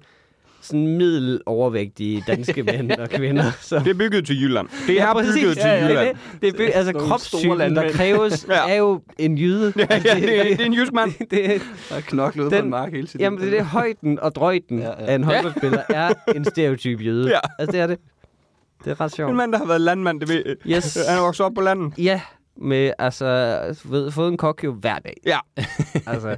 [0.66, 3.44] sådan middelovervægtige danske mænd og kvinder.
[3.60, 3.78] Så.
[3.78, 4.68] Det er bygget til Jylland.
[4.86, 5.34] Det er præcis.
[5.34, 6.16] bygget til Ja, ja, Jylland.
[6.32, 8.68] Det, det er bygget, altså kropssygen, der kræves, Ja.
[8.70, 9.72] er jo en jyde.
[9.76, 11.12] Ja, ja, det, er, det er en jysk mand.
[11.30, 13.20] det, Der er knoklet ude på Den- en mark hele tiden.
[13.20, 15.04] Jamen, det er det højden og drøjden Ja, ja, ja.
[15.04, 15.10] ja.
[15.10, 17.28] af en håndboldspiller er en stereotyp jøde.
[17.28, 17.38] Ja.
[17.58, 17.98] Altså, det er det.
[18.84, 19.30] Det er ret sjovt.
[19.30, 20.56] En mand, der har været landmand, det ved.
[20.66, 20.98] Yes.
[21.08, 21.92] Han er vokset op på landet.
[21.98, 22.20] Ja,
[22.56, 25.14] med altså, ved, fået en kok jo hver dag.
[25.26, 25.38] Ja.
[26.06, 26.36] Altså,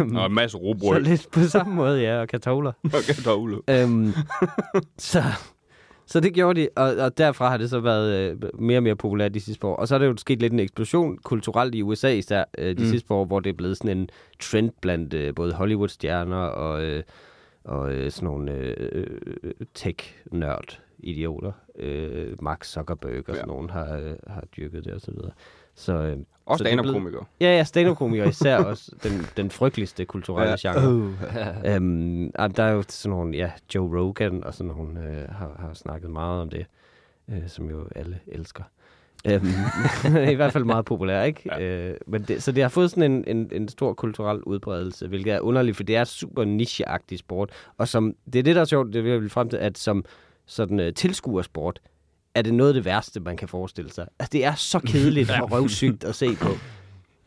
[0.00, 1.00] øhm, Og en masse så robrød.
[1.00, 2.72] lidt på samme måde, ja, og kartofler.
[2.94, 3.58] Og kartofler.
[3.70, 4.12] øhm,
[4.98, 5.22] så,
[6.06, 8.96] så det gjorde de, og, og derfra har det så været øh, mere og mere
[8.96, 9.76] populært de sidste år.
[9.76, 12.82] Og så er det jo sket lidt en eksplosion kulturelt i USA især øh, de
[12.82, 12.88] Mm.
[12.88, 14.08] sidste år, hvor det er blevet sådan en
[14.40, 17.02] trend blandt øh, både Hollywood-stjerner og, øh,
[17.64, 18.74] og øh, sådan nogle øh,
[19.42, 19.52] øh,
[21.04, 21.52] tech-nørd-idioter.
[21.78, 23.34] Øh, Mark Zuckerberg og Ja.
[23.34, 25.30] sådan nogen har, øh, har dyrket det og så videre.
[25.74, 27.24] Så, øh, Også er stand-up-komikere.
[27.40, 30.72] Ja, ja, stand-up-komikere især også den, den frygteligste kulturelle Ja.
[30.72, 30.80] ja.
[30.80, 31.14] genre.
[31.74, 35.56] Øhm, ah, der er jo sådan nogle, ja, Joe Rogan og sådan nogle øh, har,
[35.58, 36.66] har snakket meget om det,
[37.30, 38.62] øh, som jo alle elsker.
[39.30, 39.46] Øhm,
[40.32, 41.42] I hvert fald meget populær, ikke?
[41.46, 41.88] Ja.
[41.90, 45.32] Øh, men det, så det har fået sådan en, en, en stor kulturel udbredelse, hvilket
[45.34, 47.50] er underligt, for det er super nicheagtig sport.
[47.78, 49.78] Og som, det er det, der er sjovt, det vil jeg vil frem til, at
[49.78, 50.04] som
[50.48, 51.80] sådan uh, tilskuersport,
[52.34, 54.06] er det noget af det værste, man kan forestille sig.
[54.18, 56.48] Altså, det er så kedeligt og røvsygt at se på.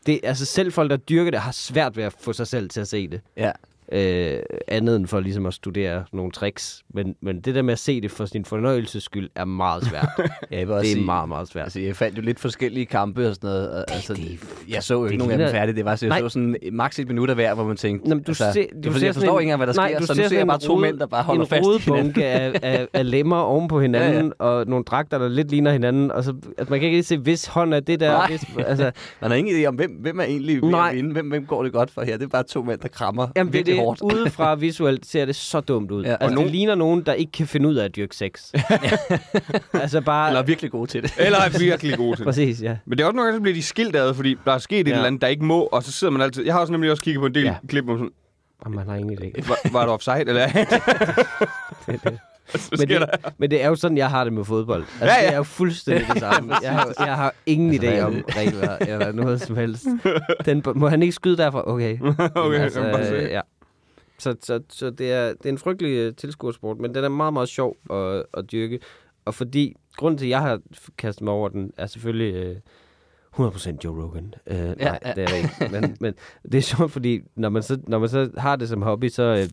[0.06, 2.80] Det, altså, selv folk, der dyrker det, har svært ved at få sig selv til
[2.80, 3.52] at se det Ja.
[3.92, 6.82] Øh, andet end for ligesom at studere nogle tricks.
[6.94, 10.08] Men, men det der med at se det for sin fornøjelses skyld er meget svært.
[10.50, 11.64] Ja, jeg vil også det er sige, meget, meget svært.
[11.64, 13.70] Altså, jeg fandt jo lidt forskellige kampe og sådan noget.
[13.70, 15.76] og altså, det- jeg så jo ikke det nogen af dem færdige.
[15.76, 16.20] Det var så, jeg Nej.
[16.20, 18.08] så sådan maks et minut af hver, hvor man tænkte...
[18.08, 19.80] Nå, men du altså, det er du fordi, ser jeg forstår ikke engang, hvad der
[19.80, 19.98] nej, sker.
[19.98, 22.22] du Så nu ser jeg bare to mænd, der bare holder fast i hinanden.
[22.22, 24.52] af, af, af lemmer oven på hinanden, ja, ja.
[24.52, 26.10] og nogle dragter, der lidt ligner hinanden.
[26.10, 28.12] Og så, altså, man kan ikke se, hvis hånd er det der.
[28.12, 28.26] Nej.
[28.28, 30.88] Hvis, altså, Man har ingen idé om, hvem, hvem er egentlig ved Nej.
[30.90, 31.12] at vinde.
[31.12, 32.16] Hvem, hvem går det godt for her?
[32.16, 34.00] Det er bare to mænd, der krammer jamen, det, det, hårdt.
[34.14, 36.04] udefra visuelt ser det så dumt ud.
[36.04, 38.16] Ja, og altså, nogen- det ligner nogen, der ikke kan finde ud af at dyrke
[38.16, 38.52] sex.
[39.82, 40.28] altså bare...
[40.28, 41.14] Eller er virkelig gode til det.
[41.18, 42.24] Eller er virkelig gode til det.
[42.26, 42.76] Præcis, ja.
[42.86, 44.80] Men det er også nogle gange, så bliver de skilt ad, fordi der er sket
[44.80, 44.92] et Ja.
[44.92, 46.44] eller andet, der ikke må, og så sidder man altid...
[46.44, 47.54] Jeg har også nemlig også kigget på en del Ja.
[47.68, 48.12] klip, hvor man sådan,
[48.60, 49.48] Og man har ingen idé.
[49.48, 50.46] var, var du offside, eller?
[51.86, 52.18] Det, det.
[52.54, 53.06] så Men det, der.
[53.38, 54.84] men det er jo sådan, jeg har det med fodbold.
[55.00, 55.26] Altså, Ja, ja.
[55.26, 56.54] Det er jo fuldstændig det samme.
[56.62, 59.86] Jeg har, jeg har ingen idé om regler eller noget som helst.
[60.44, 61.62] Den, må han ikke skyde derfra?
[61.70, 61.98] Okay.
[62.34, 63.28] Okay, altså, jeg kan bare se.
[63.30, 63.40] ja.
[64.22, 67.32] Så, så, så det, er, det er en frygtelig uh, tilskuersport, men den er meget,
[67.32, 68.78] meget sjov at, at dyrke.
[69.24, 70.60] Og fordi, grunden til, at jeg har
[70.98, 72.56] kastet mig over den, er selvfølgelig
[73.38, 74.34] uh, 100% Joe Rogan.
[74.50, 75.12] Uh, ja, nej, ja.
[75.12, 75.80] det er det ikke.
[75.80, 78.82] Men, men det er sjovt, fordi når man så, når man så har det som
[78.82, 79.48] hobby, så, uh,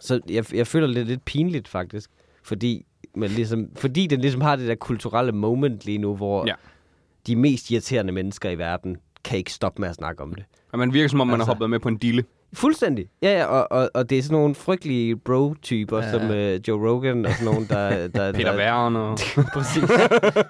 [0.00, 2.10] så jeg, jeg føler det lidt pinligt faktisk.
[2.42, 6.54] Fordi, man ligesom, fordi den ligesom har det der kulturelle moment lige nu, hvor Ja.
[7.26, 10.44] de mest irriterende mennesker i verden kan ikke stoppe med at snakke om det.
[10.72, 11.50] Og man virker som om, man har Altså.
[11.50, 12.24] hoppet med på en dille.
[12.52, 13.06] Fuldstændig.
[13.22, 16.10] Ja, ja, og, og, og det er sådan nogle frygtelige bro-typer, Ja.
[16.10, 18.08] som uh, Joe Rogan og sådan nogle, der...
[18.08, 19.18] der Peter der, Wern og...
[19.54, 19.82] Præcis.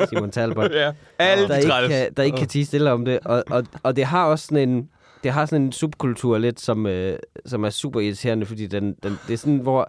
[0.09, 0.71] Simon Talbot.
[0.83, 3.19] ja, alle der, de ikke kan, der ikke kan tige stille om det.
[3.25, 4.89] Og, og, og det har også sådan en...
[5.25, 9.19] det har sådan en subkultur lidt, som, øh, som er super irriterende, fordi den, den,
[9.27, 9.89] det er sådan, hvor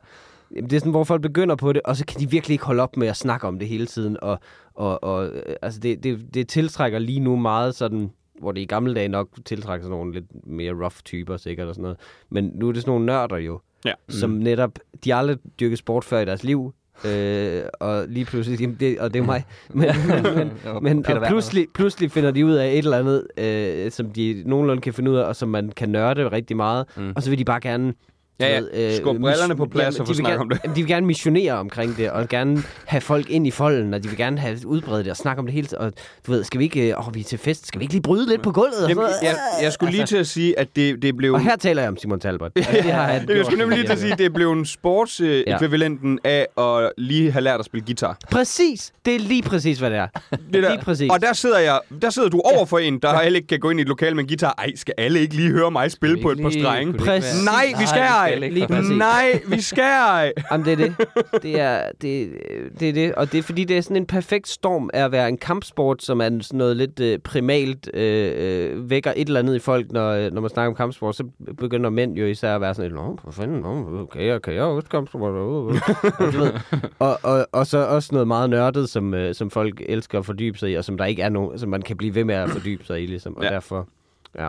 [0.56, 2.84] Det er sådan, hvor folk begynder på det, og så kan de virkelig ikke holde
[2.84, 4.18] op med at snakke om det hele tiden.
[4.22, 4.40] Og,
[4.76, 8.66] og, og øh, altså det, det, det tiltrækker lige nu meget sådan, hvor det i
[8.66, 11.98] gamle dage nok tiltrækker sådan nogle lidt mere rough typer sikkert og sådan noget.
[12.30, 13.94] Men nu er det sådan nogle nørder jo, Ja.
[14.10, 16.74] som netop, de har aldrig dyrket sport før i deres liv.
[17.06, 19.44] Øh, og lige pludselig, jamen det, og det er mig.
[19.74, 23.28] Men, men, men, Og men og pludselig, pludselig finder de ud af et eller andet,
[23.38, 26.86] øh, som de nogenlunde kan finde ud af, og som man kan nørde rigtig meget.
[26.98, 27.04] Mm.
[27.04, 27.14] Mm.
[27.16, 27.94] Og så vil de bare gerne...
[28.40, 28.60] Ja, ja.
[28.60, 30.60] ved, øh, Skub brillerne på plads jamen, og få snakket om det.
[30.64, 34.04] jamen, De vil gerne missionere omkring det, og gerne have folk ind i folden, og
[34.04, 35.68] de vil gerne have udbredt det og snakke om det hele.
[35.78, 35.92] Og
[36.28, 36.98] du ved, skal vi ikke...
[36.98, 37.68] Åh, vi er til fest.
[37.68, 38.84] Skal vi ikke lige bryde lidt på gulvet?
[38.84, 39.34] Og, Jamen, sådan noget?
[39.58, 41.34] jeg, jeg skulle lige til at sige, at det, det blev...
[41.34, 42.52] og her taler jeg om Simon Talbot.
[42.56, 43.46] Altså, det har jeg gjort.
[43.46, 44.66] skulle nemlig lige til at sige, at det blev en Ja.
[44.66, 48.18] sports-ekvivalenten af at lige have lært at spille guitar.
[48.32, 48.92] Præcis!
[49.06, 50.08] Det er lige præcis, hvad det er.
[50.54, 50.70] Det der.
[50.72, 51.12] Lige præcis.
[51.12, 53.70] Og der sidder jeg, der sidder du over for en, der heller ikke kan gå
[53.70, 54.56] ind i et lokal med en guitar.
[54.58, 56.94] Ej, skal alle ikke lige høre mig spille på et par strenge?
[56.94, 57.46] Præcis.
[57.46, 58.29] Nej, vi skal ej.
[58.36, 58.98] Lige præcis.
[58.98, 60.34] Nej, vi skal ej.
[60.52, 60.96] Jamen, det er det.
[61.44, 62.30] Det er det,
[62.80, 63.16] det er det.
[63.16, 66.04] Og det er fordi, det er sådan en perfekt storm af at være en kampsport,
[66.04, 69.92] som er sådan noget lidt øh, primalt, øh, øh, vækker et eller andet i folk,
[69.92, 71.16] når, øh, når man snakker om kampsport.
[71.16, 71.24] Så
[71.58, 74.54] begynder mænd jo især at være sådan lidt, Nå, for fanden, nå, okay, jeg kan
[74.54, 75.32] jeg også kampsport.
[77.00, 80.58] Og, og, og så også noget meget nørdet, som, øh, som folk elsker at fordybe
[80.58, 82.50] sig i, og som der ikke er nogen, som man kan blive ved med at
[82.50, 83.38] fordybe sig i, ligesom.
[83.38, 83.50] Og Ja.
[83.50, 83.88] derfor,
[84.40, 84.48] ja.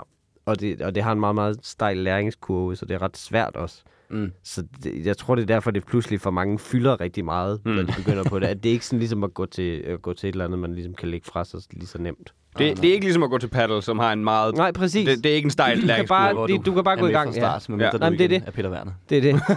[0.51, 3.57] Og det, og det har en meget, meget stejl læringskurve, så det er ret svært
[3.57, 3.83] også.
[4.11, 4.33] Mm.
[4.45, 7.73] Så det, jeg tror, det er derfor, det pludselig for mange fylder rigtig meget, mm.
[7.73, 8.47] når de begynder på det.
[8.47, 10.59] At det er ikke sådan ligesom at gå til, at gå til et eller andet,
[10.59, 12.35] man ligesom kan lægge fra sig lige så nemt.
[12.59, 14.55] Det, det er ikke ligesom at gå til paddle, som har en meget...
[14.57, 15.09] Nej, præcis.
[15.09, 16.19] Det, det er ikke en stejl Du kan læringskurve.
[16.19, 17.41] bare- Hvor det- du kan bare gå i med gang, ja.
[17.41, 17.75] start, ja.
[17.77, 17.85] Ja.
[17.85, 17.91] ja.
[18.05, 18.43] Jamen, det er det.
[18.47, 18.93] Er Peter Werner.
[19.11, 19.41] Det er det.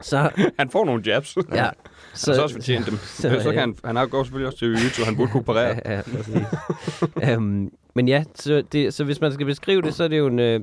[0.00, 1.36] så, Han får nogle jabs.
[1.36, 1.42] ja.
[1.50, 1.74] Han har
[2.14, 2.96] så også fortjent dem.
[2.96, 5.80] Så, så kan han, han har går selvfølgelig også til så han burde kunne parere.
[5.84, 6.36] Ja, ja, præcis.
[7.94, 10.38] Men ja, så, det, så hvis man skal beskrive det, så er det jo en,
[10.38, 10.60] øh,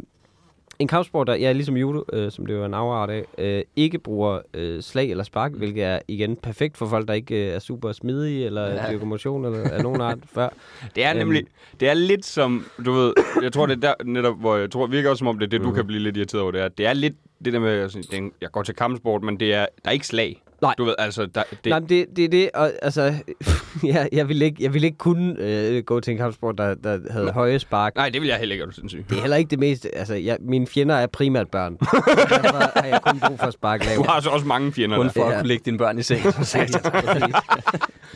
[0.80, 3.62] en kampsport, der, ja, ligesom judo, øh, som det jo er en afart af, øh,
[3.76, 7.56] ikke bruger øh, slag eller spark, hvilket er igen perfekt for folk, der ikke øh,
[7.56, 8.92] er super smidige, eller Ja.
[8.92, 10.50] dyrker motion, eller af nogen art før.
[10.96, 11.44] Det er nemlig,
[11.80, 14.88] det er lidt som, du ved, jeg tror det er der netop, hvor jeg tror,
[14.88, 16.68] virker også som om det er det, du kan blive lidt irriteret over, det er,
[16.68, 17.14] det er lidt
[17.46, 19.92] det der med, det er en- jeg går til kampsport, men det er, der er
[19.92, 20.42] ikke slag.
[20.62, 20.76] Nej.
[20.78, 21.70] Du ved, altså, der, det, Det...
[21.70, 23.14] Nej, men det, det er det, og altså,
[23.84, 27.00] ja, jeg ville ikke, jeg ville ikke kunne øh, gå til en kampsport, der, der
[27.12, 27.32] havde Nå.
[27.32, 27.96] høje spark.
[27.96, 29.06] nej, det vil jeg heller ikke, er du sindssyg.
[29.10, 31.74] Det er heller ikke det mest, altså, jeg, mine fjender er primært børn.
[32.30, 34.08] Derfor har jeg kun brug for at sparke Du lavt.
[34.08, 35.12] har så også mange fjender Kun der.
[35.12, 36.22] for at kunne lægge dine børn i seng.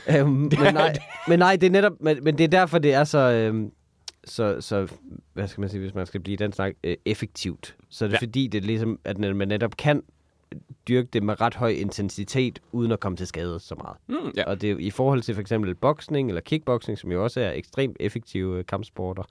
[0.10, 0.94] øhm, men, nej,
[1.28, 3.70] men nej, det er netop, men, men det er derfor, det er så, øhm,
[4.26, 4.88] så, så,
[5.34, 7.76] hvad skal man sige, hvis man skal blive i den snak, øh, effektivt.
[7.90, 8.20] Så er det ja.
[8.20, 10.02] fordi, det er ligesom, at man netop kan
[10.88, 13.98] dyrke det med ret høj intensitet, uden at komme til skade så meget.
[14.08, 14.44] Mm, ja.
[14.50, 17.52] Og det er i forhold til for eksempel boksning eller kickboxing, som jo også er
[17.52, 19.24] ekstremt effektive øh, kampsporter.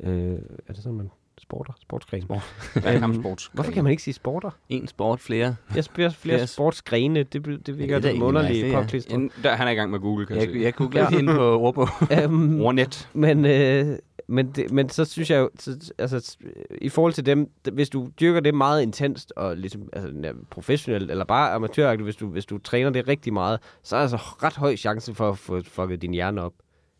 [0.00, 1.72] Øh, er det sådan, man sporter?
[1.82, 2.22] Sportsgren?
[2.22, 2.42] Sport.
[2.84, 3.50] ja, kampsport.
[3.52, 4.50] Hvorfor kan man ikke sige sporter?
[4.68, 5.56] En sport, flere.
[5.74, 7.22] Jeg spiller flere Flere sportsgrene.
[7.22, 8.80] Det, det virker det er ja, nice, ja.
[8.80, 9.14] påklistret.
[9.14, 11.34] En, der, han er i gang med Google, kan jeg, Jeg, jeg googler lige inde
[11.34, 11.88] på ordbog.
[12.22, 13.08] Øhm, Ordnet.
[13.12, 13.98] men, øh,
[14.28, 16.36] men, det, men så synes jeg jo, så, altså,
[16.80, 21.10] i forhold til dem, hvis du dyrker det meget intenst, og ligesom altså, ja, professionelt,
[21.10, 24.16] eller bare amatøragtigt, hvis du, hvis du træner det rigtig meget, så er der altså
[24.16, 26.52] ret høj chance for at få fucket din hjerne op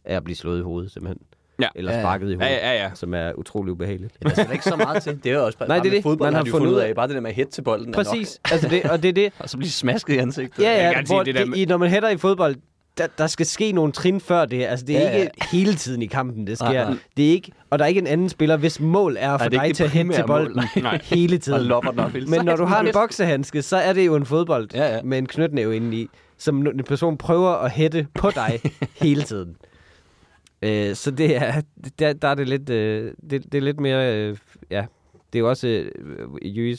[0.05, 1.21] af at blive slået i hovedet, simpelthen.
[1.61, 1.69] Ja.
[1.75, 2.03] Eller Ja, ja.
[2.05, 2.91] sparket i Ja, hovedet, ja, ja.
[2.95, 4.15] som er utrolig ubehageligt.
[4.25, 5.21] Ja, der er ikke så meget til.
[5.25, 6.03] Det er jo også bare, Nej, det er det.
[6.03, 6.95] fodbold, Man har har fundet ud af-.
[6.95, 8.07] Bare det der med at hætte til bolden er nok.
[8.07, 8.41] Præcis.
[8.51, 9.33] Altså det, og det er det.
[9.39, 10.63] Og så blive smasket i ansigtet.
[10.65, 12.57] Ja, Jeg ja, kan sige, hvor det der med- i, når man hætter i fodbold,
[12.99, 14.65] der, der skal ske nogle trin før det.
[14.67, 15.23] Altså, det er Ja, ja, ja.
[15.23, 16.69] ikke hele tiden i kampen, det sker.
[16.89, 16.97] Nej.
[17.17, 19.49] Det er ikke, og der er ikke en anden spiller, hvis mål er at få
[19.49, 20.99] dig til at hætte til bolden Nej.
[21.15, 21.63] hele tiden.
[21.67, 24.27] lopper den op hele Men når du har en boksehandske, så er det jo en
[24.27, 25.03] fodbold Ja, ja.
[25.03, 26.07] med en knytnæve indeni,
[26.39, 28.61] som en person prøver at hætte på dig
[29.03, 29.57] hele tiden.
[30.63, 31.63] Øh, så det er,
[31.99, 34.37] der, der er det lidt, øh, det, det er lidt mere, øh,
[34.71, 34.87] ja,
[35.33, 35.91] det er jo også, øh,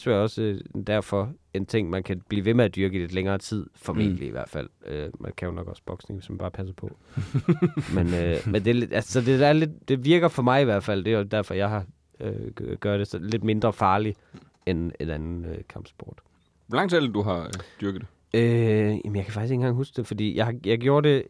[0.06, 3.14] er også øh, derfor en ting, man kan blive ved med at dyrke i lidt
[3.14, 4.28] længere tid, formentlig mm.
[4.28, 4.70] i hvert fald.
[4.88, 6.98] Øh, man kan jo nok også boksning, hvis man bare passer på.
[7.96, 10.84] men øh, men det, er altså, det, er lidt, det virker for mig i hvert
[10.84, 11.86] fald, det er jo derfor, jeg har
[12.20, 14.18] øh, gør det så lidt mindre farligt
[14.66, 16.20] end en anden øh, kampsport.
[16.68, 17.50] Hvor lang tid er det, du har øh,
[17.82, 18.40] dyrket det?
[18.40, 21.24] Øh, jamen, jeg kan faktisk ikke engang huske det, fordi jeg, har- jeg gjorde det...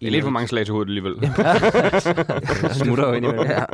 [0.00, 1.14] Det er lidt for mange slag til hovedet alligevel.
[2.84, 3.46] Smutter jo ind imellem.
[3.50, 3.64] ja.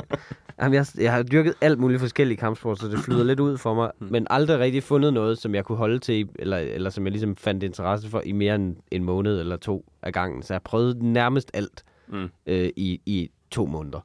[0.62, 3.74] Jamen, jeg, jeg har dyrket alt muligt forskellige kampsport, så det flyder lidt ud for
[3.74, 7.11] mig, men aldrig rigtig fundet noget, som jeg kunne holde til, eller, eller som jeg
[7.12, 10.42] ligesom fandt interesse for i mere end en måned eller to af gangen.
[10.42, 12.28] Så jeg prøvede nærmest alt Mm.
[12.46, 14.00] øh, i, i to måneder.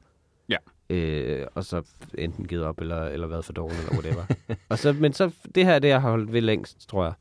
[0.48, 0.56] Ja.
[0.90, 1.82] Øh, og så
[2.18, 4.24] enten givet op, eller, eller været for dårlig, eller whatever.
[4.68, 7.12] og så, men så, det her er det, jeg har holdt ved længst, tror jeg.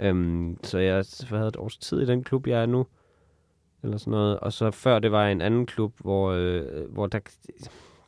[0.00, 2.86] Øhm, så jeg har været et års tid i den klub, jeg er nu.
[3.82, 4.40] Eller sådan noget.
[4.40, 7.18] Og så før det var en anden klub, hvor, øh, hvor der,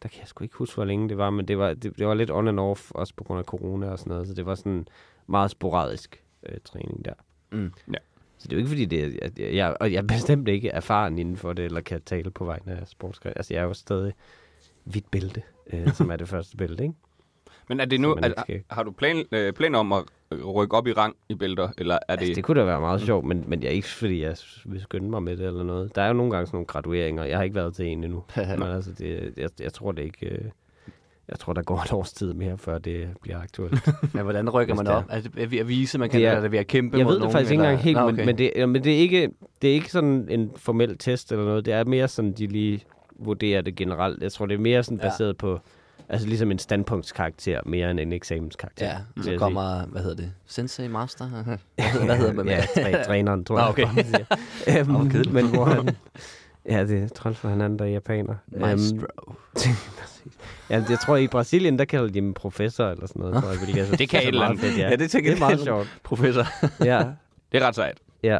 [0.03, 2.07] der kan jeg sgu ikke huske, hvor længe det var, men det var, det, det
[2.07, 4.47] var lidt on and off, også på grund af corona og sådan noget, så det
[4.47, 4.87] var sådan
[5.27, 7.15] meget sporadisk øh, træning der.
[7.53, 7.73] Mm.
[7.89, 7.99] Ja.
[8.39, 10.49] Så det er jo ikke fordi, det er, at jeg, jeg, og jeg er bestemt
[10.49, 13.33] ikke erfaren inden for det, eller kan tale på vegne af sportsgren.
[13.37, 14.13] Altså, jeg er jo stadig
[14.85, 16.95] hvidt bælte, øh, som er det første bælte, ikke?
[17.69, 20.03] Men er det nu, er, skal- har du plan, øh, planer om at
[20.55, 22.21] rykke op i rang i bælter, eller er det...
[22.23, 24.81] Altså, det kunne da være meget sjovt, men, men jeg er ikke, fordi jeg vil
[24.81, 25.95] skynde mig med det eller noget.
[25.97, 27.25] Der er jo nogle gange sådan nogle gradueringer.
[27.25, 28.23] Jeg har ikke været til en endnu.
[28.59, 30.27] men altså, det, jeg, jeg tror det ikke...
[30.27, 30.45] Øh,
[31.29, 33.89] jeg tror, der går et års tid mere, før det bliver aktuelt.
[34.15, 34.97] Men hvordan rykker man det er.
[34.97, 35.05] op?
[35.11, 36.99] Er det ved at vise, man kan, Det er- eller er det ved at kæmpe
[36.99, 38.25] jeg ved det nogen, faktisk ikke engang helt, Nå, men, okay.
[38.27, 39.31] men, det, ja, men det, er ikke,
[39.63, 41.65] det er ikke sådan en formel test eller noget.
[41.65, 42.85] Det er mere sådan, de lige
[43.19, 44.23] vurderer det generelt.
[44.23, 45.09] Jeg tror, det er mere sådan Ja.
[45.09, 45.61] baseret på,
[46.13, 48.87] altså ligesom en standpunktskarakter, mere end en eksamenskarakter.
[48.87, 50.33] Ja, så jeg kommer, hvad hedder det?
[50.47, 51.27] Sensei Master?
[51.77, 52.47] hvad hedder, hvad hedder man?
[52.49, 53.69] ja, træ, træneren, tror jeg.
[53.69, 53.87] okay.
[53.97, 54.79] man siger.
[54.81, 55.33] Øhm, Åh, kedeligt.
[55.35, 55.89] men hvor han...
[56.69, 58.35] Ja, det er træls for hinanden, der er japaner.
[58.61, 58.97] Maestro.
[59.53, 59.91] præcis.
[60.71, 63.35] ja, jeg tror, i Brasilien, der kalder de dem professor eller sådan noget.
[63.43, 64.79] Tror jeg, hvilket jeg synes Det kan er et eller andet.
[64.79, 64.89] Ja.
[64.91, 65.99] Ja, det tænker det er jeg, meget sjovt.
[66.03, 66.47] Professor.
[66.85, 67.03] Ja,
[67.53, 67.99] Det er ret sejt.
[68.23, 68.39] ja.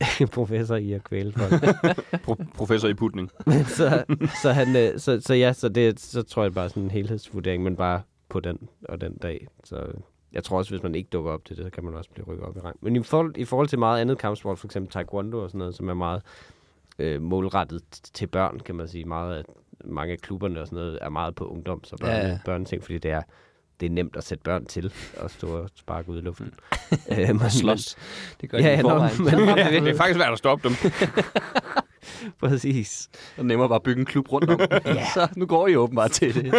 [0.32, 1.52] professor i at kvæle folk.
[2.26, 3.30] Pro- professor i putning.
[3.46, 4.04] Men så,
[4.42, 7.62] så, han, øh, så, så ja, så, det, så tror jeg bare sådan en helhedsvurdering,
[7.62, 9.46] men bare på den og den dag.
[9.64, 9.86] Så
[10.32, 12.26] jeg tror også, hvis man ikke dukker op til det, så kan man også blive
[12.26, 12.76] rykket op i rang.
[12.80, 15.74] Men i forhold, i forhold til meget andet kampsport, for eksempel taekwondo og sådan noget,
[15.74, 16.22] som er meget
[16.98, 19.04] øh, målrettet t- til børn, kan man sige.
[19.04, 19.44] Meget af,
[19.84, 22.28] mange af klubberne og sådan noget er meget på ungdoms- og børne, ja.
[22.28, 22.38] ja.
[22.44, 23.22] børneting, fordi det er,
[23.80, 26.54] det er nemt at sætte børn til at stå og sparke ud i luften.
[27.12, 27.96] øh, men, Slås.
[28.40, 29.24] Det gør Ja, de ja, i nå, forvejen.
[29.46, 30.76] men- Ja, det, det er faktisk svært at stoppe dem.
[32.40, 33.08] Præcis.
[33.36, 34.60] Er nemmere bare at bygge en klub rundt om.
[34.86, 35.06] ja.
[35.14, 36.54] Så nu går I åbenbart til det.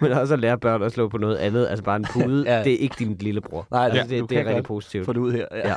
[0.00, 1.66] Men også at lære børn at slå på noget andet.
[1.66, 2.56] Altså bare en pude, Ja.
[2.58, 2.64] ja.
[2.64, 3.66] det er ikke din lillebror.
[3.70, 5.04] Nej, altså, det- det, du det er rigtig positivt.
[5.06, 5.46] Få det ud her.
[5.52, 5.68] Ja.
[5.68, 5.76] Ja.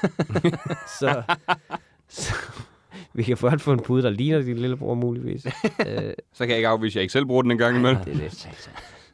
[0.99, 1.21] så,
[2.10, 2.34] så
[3.13, 5.45] vi kan godt få en pude, der ligner din lillebror muligvis.
[5.45, 5.52] øh,
[6.34, 8.04] Så kan jeg ikke afvise, at jeg ikke selv bruger den en gang imellem.
[8.04, 8.69] det er det.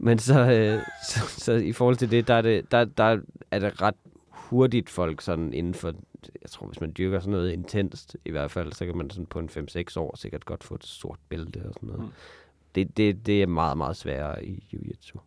[0.05, 3.19] Men så, øh, så, så, i forhold til det, der er det, der, der
[3.51, 3.95] er det ret
[4.29, 5.93] hurtigt folk sådan inden for,
[6.41, 9.25] jeg tror hvis man dyrker sådan noget intenst i hvert fald, så kan man sådan
[9.25, 12.03] på en 5-6 år sikkert godt få et sort bælte og sådan noget.
[12.03, 12.09] Mm.
[12.75, 15.19] Det, det, det er meget, meget sværere i jiu-jitsu.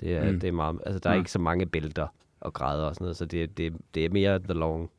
[0.00, 0.40] Det er, Mm.
[0.40, 1.18] det er meget, altså der er Mm.
[1.20, 2.06] ikke så mange bælter
[2.40, 4.90] og grader og sådan noget, så det, det, det er mere the long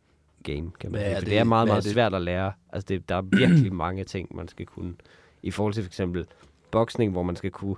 [0.44, 1.16] game, kan man sige.
[1.16, 1.92] det- det er meget, hvad er meget det?
[1.94, 2.52] svært at lære.
[2.70, 4.94] Altså det, der er virkelig mange ting, man skal kunne.
[5.44, 6.26] I forhold til for eksempel
[6.74, 7.76] boksning, hvor man skal kunne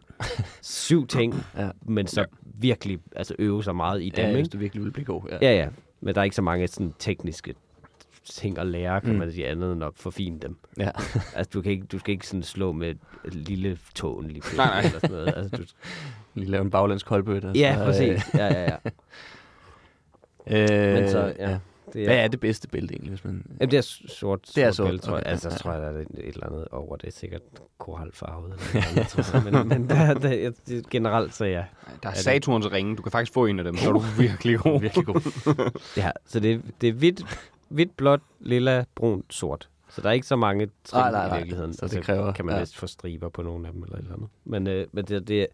[0.61, 1.65] syv ting, Ja.
[1.65, 1.71] ja.
[1.81, 4.23] men så virkelig altså øve sig meget i dem.
[4.25, 5.21] Ja, Ja, hvis du virkelig vil blive god.
[5.29, 5.37] Ja.
[5.41, 5.67] ja, ja.
[6.01, 7.53] Men der er ikke så mange sådan, tekniske
[8.25, 9.19] ting at lære, kan Mm.
[9.19, 10.57] man sige, andet end at forfine dem.
[10.79, 10.89] ja.
[11.35, 12.89] Altså, du, kan ikke, du skal ikke sådan slå med
[13.25, 14.57] et lille tåen lige pludselig.
[14.65, 14.79] Nej, nej.
[14.79, 15.33] Eller sådan noget.
[15.37, 15.63] Altså, du,
[16.39, 17.51] Lige lave en baglæns koldbøtte.
[17.55, 18.33] ja, præcis.
[18.33, 18.77] Ja, ja, ja.
[20.47, 21.59] Øh, Men så, ja.
[21.93, 23.45] Det Hvad er det bedste bælte egentlig, hvis man...
[23.59, 25.21] Jamen, det er sort, Det er sort sort, bælte, tror jeg.
[25.23, 27.07] okay, Altså, så tror jeg, der er et, et eller andet over det.
[27.07, 27.41] er Sikkert
[27.77, 28.53] koralfarvet.
[28.53, 29.53] Eller et eller andet, tror jeg.
[29.53, 31.63] Men, men der, der, jeg- det, generelt, så ja.
[32.03, 32.95] Der er det- Saturns ringe.
[32.95, 34.81] Du kan faktisk få en af dem, så er du virkelig god.
[34.81, 35.21] Virkelig god.
[35.97, 37.21] Ja, så det, det er hvidt,
[37.69, 39.69] hvidt, blåt, lilla, brunt, sort.
[39.89, 41.35] Så der er ikke så mange trin Nej, nej, nej.
[41.37, 41.73] i virkeligheden.
[41.73, 42.57] Så det kræver- kan man ja.
[42.57, 42.61] ja.
[42.61, 44.29] vist få striber på nogle af dem eller et eller andet.
[44.45, 45.47] Men, øh, men det, det,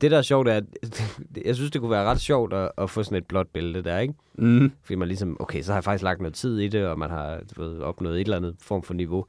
[0.00, 0.64] det, der er sjovt, er, at
[1.46, 3.98] jeg synes, det kunne være ret sjovt at, at få sådan et blåt bælte der,
[3.98, 4.14] ikke?
[4.34, 4.72] Mm.
[4.84, 7.10] Fordi man ligesom, okay, så har jeg faktisk lagt noget tid i det, og man
[7.10, 9.26] har du ved, opnået et eller andet form for niveau.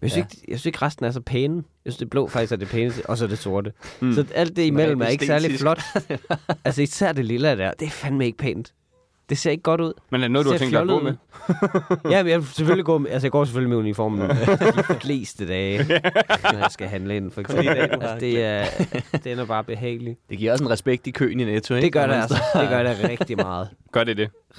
[0.00, 0.38] Men jeg synes, Ja.
[0.38, 1.54] ikke, jeg synes ikke, resten er så pæne.
[1.56, 3.72] Jeg synes, det blå faktisk er det pæneste, og så det sorte.
[4.00, 4.12] Mm.
[4.12, 5.80] Så alt det imellem er rigtig ikke særlig flot.
[6.64, 8.72] altså især det lille der, det er fandme ikke pænt.
[9.28, 9.92] Det ser ikke godt ud.
[10.10, 11.14] Men er det noget, du har tænkt dig at gå med?
[12.12, 14.30] ja, men jeg, vil selvfølgelig gå med, altså jeg går selvfølgelig med uniformen
[14.88, 15.78] de fleste dage,
[16.42, 17.68] når jeg skal handle ind, for eksempel.
[17.68, 18.64] Altså, det er,
[19.24, 20.16] den er bare behagelig.
[20.30, 21.84] Det giver også en respekt i køen i Netto, ikke?
[21.84, 22.42] Det gør det altså.
[22.60, 23.68] Det gør det rigtig meget.
[23.92, 24.30] Gør det det?
[24.48, 24.58] Det,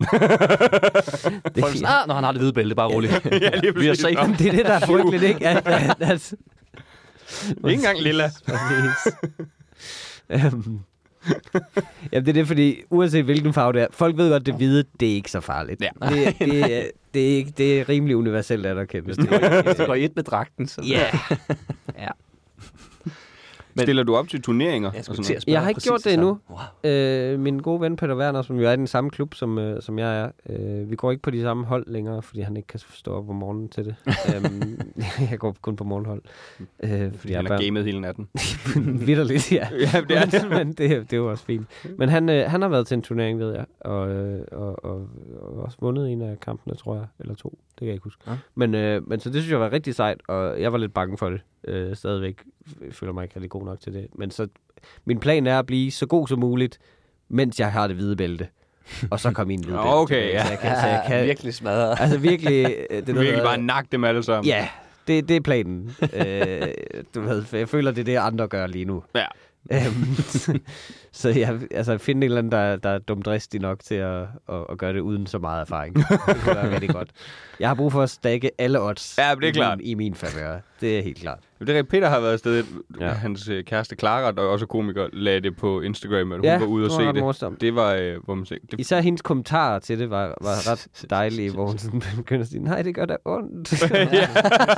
[1.60, 3.26] Folk er sådan, ah, når han har det hvide bælte, bare roligt.
[3.32, 5.48] ja, lige Vi har set det er det, der er frygteligt, ikke?
[5.48, 6.34] At, at, at,
[7.50, 8.30] Ikke engang lilla.
[10.30, 10.80] Øhm,
[12.12, 14.84] Jamen, det er det, fordi uanset hvilken farve det er, folk ved godt, det hvide,
[15.00, 15.82] det er ikke så farligt.
[15.82, 16.08] Ja.
[16.08, 19.06] Det, det, er, det, er, ikke, det er rimelig universelt anerkendt.
[19.06, 20.82] Hvis det går, hvis det går i et med dragten, så...
[20.88, 21.06] Ja.
[22.04, 22.10] ja.
[23.76, 24.90] Men- Stiller du op til turneringer?
[24.94, 26.38] Jeg og sådan Jeg har ikke gjort det endnu.
[26.84, 26.90] Wow.
[26.92, 29.82] Øh, min gode ven Peter Werner, som jo er i den samme klub, som, øh,
[29.82, 32.66] som jeg er, øh, vi går ikke på de samme hold længere, fordi han ikke
[32.66, 33.94] kan stå op om morgenen til det.
[34.36, 34.80] øhm,
[35.30, 36.22] jeg går kun på morgenhold.
[36.82, 38.28] Øh, fordi jeg Han er har gamet hele natten.
[39.06, 39.68] Vitterligt, ja.
[39.94, 40.46] Ja, det er det.
[40.48, 41.66] men, men det, det er jo også fint.
[41.98, 45.08] Men han, øh, han har været til en turnering, ved jeg, og, øh, og, og,
[45.40, 47.48] og også vundet en af kampene, tror jeg, eller to.
[47.48, 48.22] Det kan jeg ikke huske.
[48.26, 48.32] Ja.
[48.54, 51.18] Men, øh, men så det synes jeg var rigtig sejt, og jeg var lidt bange
[51.18, 51.40] for det.
[51.68, 52.42] Øh, stadigvæk
[52.86, 54.06] Jeg føler mig ikke rigtig god nok til det.
[54.14, 54.48] Men så
[55.04, 56.78] min plan er at blive så god som muligt,
[57.28, 58.48] mens jeg har det hvide bælte.
[59.10, 59.88] Og så komme i en hvide bælte.
[59.88, 60.44] Okay, ja.
[60.44, 61.96] Så jeg kan, så jeg kan, virkelig smadret.
[62.00, 62.64] Altså virkelig...
[62.90, 64.46] øh, Det, der Du virkelig bare nakke dem alle sammen.
[64.48, 64.68] Ja,
[65.06, 65.96] Det, det er planen.
[66.14, 66.62] øh,
[67.14, 69.02] du ved, for jeg føler, det er det, andre gør lige nu.
[69.14, 69.26] Ja.
[69.72, 70.14] Øhm,
[71.12, 74.64] så jeg, altså, finde en eller anden, der, der er dumdristig nok til at, at,
[74.70, 75.96] at gøre det uden så meget erfaring.
[75.96, 76.06] Det
[76.44, 77.10] kunne være rigtig godt.
[77.60, 79.78] Jeg har brug for at stakke alle odds Ja, det er i, klart.
[79.78, 80.58] Min, i min favør.
[80.80, 81.38] Det er helt klart.
[81.60, 82.64] Det er Peter har været afsted.
[83.00, 83.08] Ja.
[83.08, 86.58] Hans øh, kæreste Clara, der er også komiker, lagde det på Instagram, at hun Ja,
[86.58, 87.14] var ude og se det.
[87.16, 87.60] morsomt.
[87.60, 90.88] Det var, øh, hvor man tænkte, det, Især hendes kommentarer til det var, var ret
[91.10, 93.70] dejlige, hvor hun sådan begyndte at sige, nej, det gør da ondt.
[93.70, 93.90] det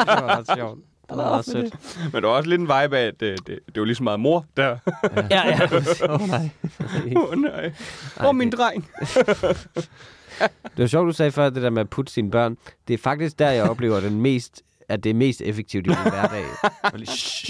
[0.07, 0.79] var ret sjovt.
[1.09, 1.75] Det var ret sødt.
[2.12, 4.03] men der var også lidt en vibe af, at det, det, det var lige så
[4.03, 4.77] meget mor der.
[5.31, 5.69] Ja, ja.
[6.09, 6.49] Åh oh, nej.
[7.16, 7.73] Åh oh, nej.
[8.21, 8.88] Åh, oh, min det- dreng.
[10.62, 12.57] Det var sjovt, du sagde før, det der med at putte sine børn.
[12.88, 15.99] Det er faktisk der, jeg oplever den mest, at det er mest effektivt i min
[16.03, 16.45] hverdag.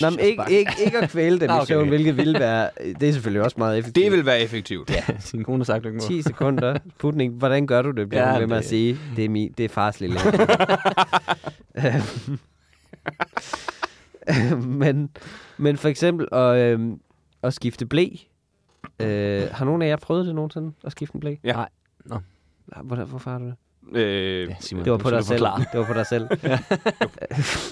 [0.00, 1.66] Nå, men ikke, ikke, ikke at kvæle dem Ah, i okay.
[1.66, 2.70] søvn, hvilket ville være...
[3.00, 4.04] Det er selvfølgelig også meget effektivt.
[4.04, 4.90] Det vil være effektivt.
[4.90, 5.02] Ja.
[5.20, 6.08] Sin kone har sagt, du ikke må.
[6.08, 6.78] 10 sekunder.
[6.98, 7.34] Putning.
[7.34, 8.08] Hvordan gør du det?
[8.08, 8.98] Bliver Ja, ja, ved med at det- sige.
[9.16, 10.18] Det er, mi, det er fars lille.
[14.82, 15.10] men,
[15.58, 17.00] men for eksempel at, øhm,
[17.42, 18.08] at skifte blæ.
[19.00, 21.34] Øh, har nogen af jer prøvet det nogensinde, at skifte en blæ?
[21.44, 21.52] Ja.
[21.52, 21.68] Nej.
[22.04, 22.18] Nå.
[22.82, 23.54] Hvor, hvorfor har du det?
[23.92, 25.38] Øh, Ja, Simon, Det var nu på dig selv.
[25.38, 25.64] forklare.
[25.72, 26.28] Det var på dig selv.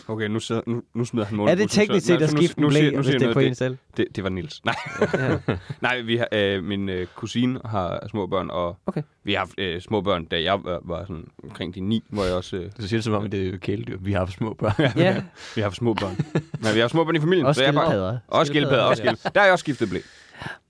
[0.14, 1.53] okay, nu, sidder, nu, nu smider han munden.
[1.59, 3.77] er det teknisk set at skifte en blæ, hvis det er på en selv?
[3.96, 4.64] Det, det var Nils.
[4.64, 4.74] Nej,
[5.12, 5.38] Ja.
[5.88, 9.03] Nej vi har, øh, min øh, kusine har små børn, og Okay.
[9.24, 12.24] vi har haft øh, små børn, da jeg var, var sådan omkring de ni, hvor
[12.24, 12.57] jeg også...
[12.57, 13.96] Øh, Du siger det som om, det er jo kæledyr.
[14.00, 14.72] Vi har haft små børn.
[14.96, 15.14] ja.
[15.55, 16.16] vi har haft små børn.
[16.61, 17.46] Nej, vi har små børn i familien.
[17.46, 18.18] Også så skildpadder.
[18.29, 19.09] Også skildpadder, også ja.
[19.09, 19.31] skildpadder.
[19.35, 19.98] Der har jeg også skiftet blæ.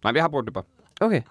[0.03, 0.65] Nej, vi har brugt det bare.
[1.01, 1.23] Okay.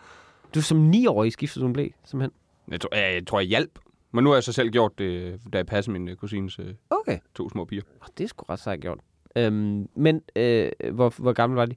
[0.56, 2.32] Du er som 9-årig skiftede du en blæ, simpelthen?
[2.71, 3.69] Jeg tror, jeg, jeg, tror, jeg hjalp.
[4.13, 6.73] Men nu har jeg så selv gjort det, da jeg passede min øh, kusines øh,
[6.89, 7.19] Okay.
[7.36, 7.82] to små piger.
[8.02, 8.99] Oh, det er sgu ret sejt gjort.
[9.36, 11.76] Øhm, men øh, hvor, hvor gammel var de,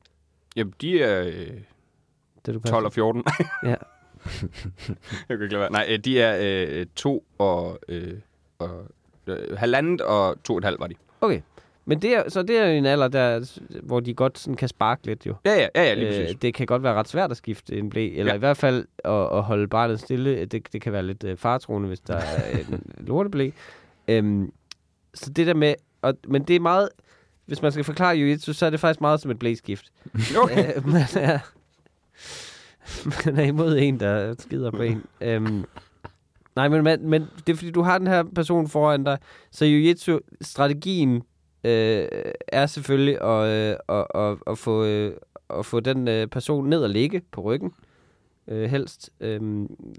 [0.57, 1.61] Jamen, de er øh,
[2.47, 3.25] da du 12 og 14.
[3.63, 3.69] Ja.
[3.69, 3.77] jeg
[5.29, 5.73] kan ikke lade være.
[5.73, 6.39] Nej, øh, de er
[6.81, 8.15] øh, to og, øh,
[8.59, 8.87] og
[9.27, 10.95] øh, halvandet og to og et halvt var de.
[11.21, 11.41] Okay.
[11.89, 14.69] Men det er, så det er jo en alder, der, hvor de godt sådan kan
[14.69, 15.35] sparke lidt jo.
[15.45, 16.37] Ja, ja, ja, ja lige præcis.
[16.43, 18.37] det kan godt være ret svært at skifte en blæ, eller Ja.
[18.37, 20.45] i hvert fald at, at holde barnet stille.
[20.45, 23.51] Det, det kan være lidt øh, faretroende, hvis der er en lorteblæ.
[24.09, 24.53] Øhm,
[25.15, 26.89] så det der med, og, men det er meget,
[27.47, 29.93] hvis man skal forklare jiu-jitsu, så er det faktisk meget som et blæskift.
[30.43, 30.73] Okay.
[30.77, 31.39] Øh, man, er,
[33.27, 35.03] man er imod en, der skider på en.
[35.21, 35.65] Øhm,
[36.57, 39.19] nej, men, man, men det er fordi, du har den her person foran dig.
[39.51, 41.23] Så jiu-jitsu-strategien
[41.67, 42.09] øh,
[42.49, 45.13] er selvfølgelig at, øh, at, at, at, få, øh,
[45.59, 47.73] at få den øh, person ned og ligge på ryggen.
[48.49, 49.11] Øh, helst.
[49.21, 49.41] Øh,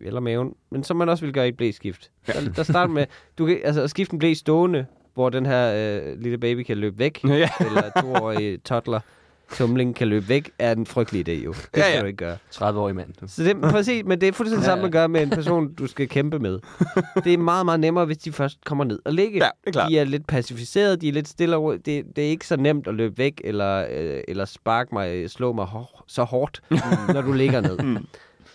[0.02, 0.54] eller maven.
[0.70, 2.12] Men som man også vil gøre i et blæskift.
[2.28, 3.06] Der, der starter med,
[3.38, 5.74] du kan altså skifte en blæ stående, hvor den her
[6.06, 7.50] øh, lille baby kan løbe væk Ja.
[7.60, 9.00] eller toårig toddler,
[9.54, 11.52] tumling kan løbe væk, er en frygtelig idé jo.
[11.54, 12.02] Det Ja, skal ja.
[12.02, 12.38] du ikke gøre.
[12.54, 13.14] 30-årig mand.
[13.22, 13.28] Du.
[13.28, 15.88] Så det er præcis, men det er fuldstændig samme at gøre med en person, du
[15.88, 16.60] skal kæmpe med.
[17.24, 19.38] Det er meget, meget nemmere, hvis de først kommer ned og ligge.
[19.38, 19.92] Ja, det er klart.
[19.92, 21.86] De er lidt pacificeret, de er lidt stille og roligt.
[21.86, 25.54] det, det er ikke så nemt at løbe væk, eller, øh, eller sparke mig, slå
[25.54, 26.62] mig hår, så hårdt,
[27.14, 27.80] når du ligger ned.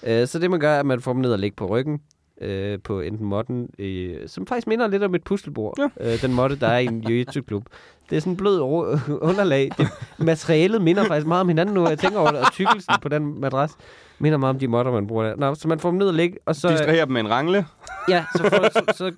[0.06, 2.00] øh, så det man gør, er, at man får dem ned og ligge på ryggen,
[2.42, 5.90] øh, på enten måtten, øh, som faktisk minder lidt om et puslebord.
[6.00, 6.12] Ja.
[6.12, 7.64] Øh, den måtte, der er i en jiu-jitsu-klub.
[8.10, 9.70] Det er sådan en blød ro- underlag.
[9.78, 13.08] Det, materialet minder faktisk meget om hinanden nu, jeg tænker over det, og tykkelsen på
[13.08, 13.70] den madras
[14.18, 15.36] minder meget om de måtter, man bruger der.
[15.36, 16.68] Nå, så man får dem ned og ligge, og så...
[16.68, 17.66] Distraherer dem med en rangle.
[18.08, 19.12] Ja, så, for, så, så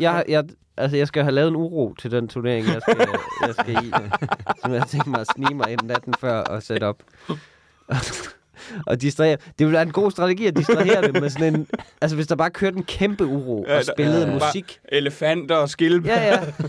[0.00, 0.44] jeg, jeg,
[0.76, 3.08] altså, jeg skal have lavet en uro til den turnering, jeg skal,
[3.46, 3.90] jeg skal i.
[4.64, 7.02] Så jeg tænker mig at snige mig ind natten før og sætte op.
[8.86, 9.36] og distrahere.
[9.58, 11.66] Det vil være en god strategi at distrahere dem med sådan en...
[12.00, 14.32] Altså, hvis der bare kørte en kæmpe uro Ja, og spillede ja, ja.
[14.32, 14.78] musik.
[14.88, 16.06] Elefanter og skilp.
[16.06, 16.38] Ja, ja.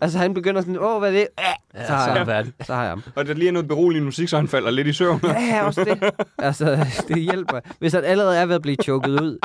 [0.00, 1.28] Altså, han begynder sådan, åh, hvad er det?
[1.74, 2.52] Ja, så, har jeg, færdig.
[2.66, 3.02] så har jeg ham.
[3.14, 5.20] Og der lige er noget beroligende musik, så han falder lidt i søvn.
[5.24, 6.10] Ja, ja, også det.
[6.38, 7.60] Altså, det hjælper.
[7.78, 9.38] Hvis han allerede er ved at blive choket ud,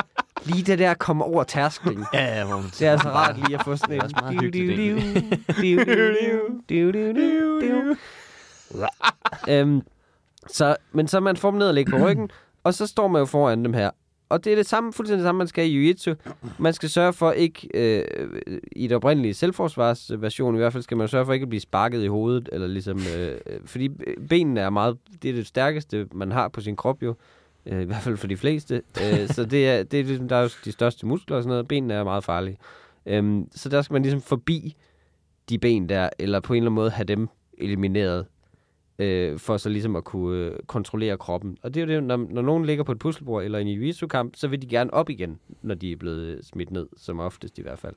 [0.44, 2.04] lige det der kommer over tærsklen.
[2.14, 4.00] Ja, ja, hvor Det er altså rart lige at få sådan en...
[4.00, 4.90] Det er også meget hyggeligt.
[9.48, 9.82] Øhm,
[10.48, 12.30] så, men så man får dem ned og ligger på ryggen,
[12.64, 13.90] og så står man jo foran dem her.
[14.28, 16.14] Og det er det samme, fuldstændig det samme, man skal i jiu-jitsu.
[16.58, 18.04] Man skal sørge for ikke, øh,
[18.72, 22.02] i det oprindelige selvforsvarsversion i hvert fald, skal man sørge for ikke at blive sparket
[22.02, 23.88] i hovedet, eller ligesom, øh, øh, fordi
[24.28, 27.14] benene er meget, det er det stærkeste, man har på sin krop jo.
[27.66, 28.82] Øh, I hvert fald for de fleste.
[29.02, 31.50] Øh, så det er, det er ligesom, der er jo de største muskler og sådan
[31.50, 31.68] noget.
[31.68, 32.58] Benene er meget farlige.
[33.06, 34.76] Øh, så der skal man ligesom forbi
[35.48, 38.26] de ben der, eller på en eller anden måde have dem elimineret,
[38.98, 41.56] øh, for så ligesom at kunne øh, kontrollere kroppen.
[41.62, 43.68] Og det er jo det, når, når nogen ligger på et puslebord eller i en
[43.68, 47.20] jiu-jitsu-kamp, så vil de gerne op igen, når de er blevet øh, smidt ned, som
[47.20, 47.94] oftest i hvert fald.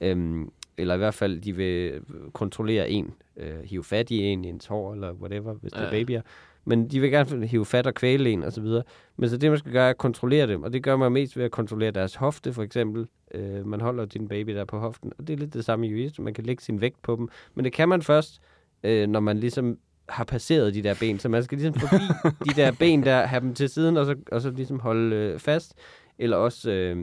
[0.00, 2.00] Øhm, eller i hvert fald, de vil
[2.32, 5.84] kontrollere en, øh, hive fat i en, i en tår, eller whatever, hvis det er
[5.84, 5.90] Ja.
[5.90, 6.22] babyer.
[6.64, 8.82] Men de vil gerne hive fat og kvæle en, og så videre.
[9.16, 11.36] Men så det, man skal gøre, er at kontrollere dem, og det gør man mest
[11.36, 13.06] ved at kontrollere deres hofte, for eksempel.
[13.34, 15.90] Øh, man holder din baby der på hoften, og det er lidt det samme i
[15.90, 18.40] jiu Man kan lægge sin vægt på dem, men det kan man først,
[18.84, 19.78] øh, når man ligesom
[20.08, 21.18] har passeret de der ben.
[21.18, 22.04] Så man skal ligesom forbi
[22.48, 25.38] de der ben der, have dem til siden, og så, og så ligesom holde øh,
[25.38, 25.74] fast,
[26.18, 26.96] eller også øh,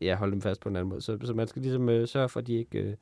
[0.00, 1.00] ja, holde dem fast på en anden måde.
[1.00, 2.78] Så, så man skal ligesom øh, sørge for, at de ikke...
[2.78, 2.94] Øh,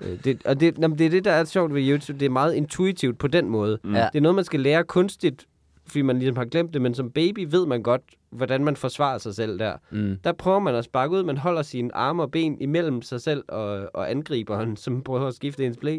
[0.00, 2.18] øh, det, og det, jamen, det er det, der er sjovt ved YouTube.
[2.18, 3.78] Det er meget intuitivt på den måde.
[3.84, 3.94] Mm.
[3.94, 4.08] Ja.
[4.12, 5.46] Det er noget, man skal lære kunstigt,
[5.86, 9.18] fordi man ligesom har glemt det, men som baby ved man godt, hvordan man forsvarer
[9.18, 9.76] sig selv der.
[9.90, 10.16] Mm.
[10.24, 13.44] Der prøver man at sparke ud, man holder sine arme og ben imellem sig selv
[13.48, 15.98] og, og angriberen, som prøver at skifte ens blæ.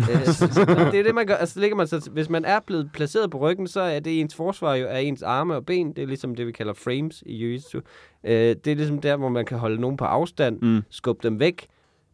[0.00, 1.34] Øh, så, så det er det, man gør.
[1.34, 4.34] Altså, ligger man så, hvis man er blevet placeret på ryggen, så er det ens
[4.34, 5.92] forsvar jo af ens arme og ben.
[5.92, 7.80] Det er ligesom det, vi kalder frames i jiu-jitsu.
[8.24, 8.32] Øh,
[8.64, 10.82] det er ligesom der, hvor man kan holde nogen på afstand, Mm.
[10.90, 11.66] skubbe dem væk,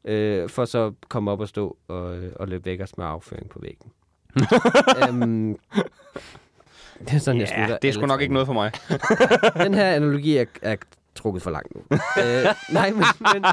[0.05, 3.49] øh, for så komme op og stå og, øh, og løbe væk og smøre afføring
[3.49, 3.91] på væggen.
[5.09, 5.57] øhm,
[7.01, 8.71] det er sådan, jeg Ja, slutter det er sgu nok ikke noget for mig.
[9.67, 10.77] den her analogi er, er
[11.15, 11.81] trukket for langt nu.
[12.23, 13.05] øh, nej, men,
[13.35, 13.45] men,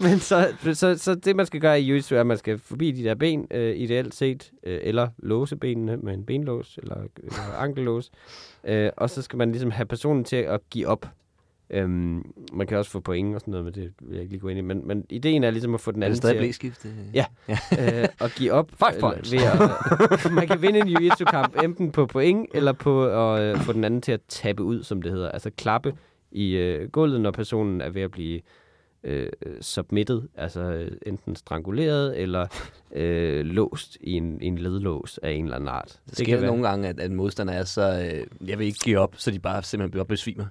[0.00, 2.90] men så, så, så det, man skal gøre i jiu er, at man skal forbi
[2.90, 7.54] de der ben, øh, ideelt set, øh, eller låse benene med en benlås, eller, eller
[7.58, 8.10] ankellås.
[8.64, 11.06] Øh, og så skal man ligesom have personen til at give op.
[11.70, 14.40] Øhm, man kan også få point og sådan noget, men det vil jeg ikke lige
[14.40, 14.62] gå ind i.
[14.62, 17.14] Men, men ideen er ligesom at få den Er anden det stadig til at- øh?
[17.14, 18.02] Ja.
[18.02, 18.70] øh, at give op.
[18.84, 19.32] Five points.
[19.32, 23.72] Ved at, man kan vinde en jiu-jitsu-kamp enten på point, eller på at øh, få
[23.72, 25.30] den anden til at tabe ud, som det hedder.
[25.30, 25.94] Altså klappe
[26.32, 28.40] i øh, gulvet, når personen er ved at blive
[29.04, 29.28] øh,
[29.60, 32.46] submitted, altså øh, enten stranguleret eller
[32.92, 36.00] øh, låst i en, i en ledlås af en eller anden art.
[36.10, 38.10] Det sker det nogle gange, at, at modstander er så...
[38.12, 40.44] Øh, jeg vil ikke give op, så de bare simpelthen bliver besvimer.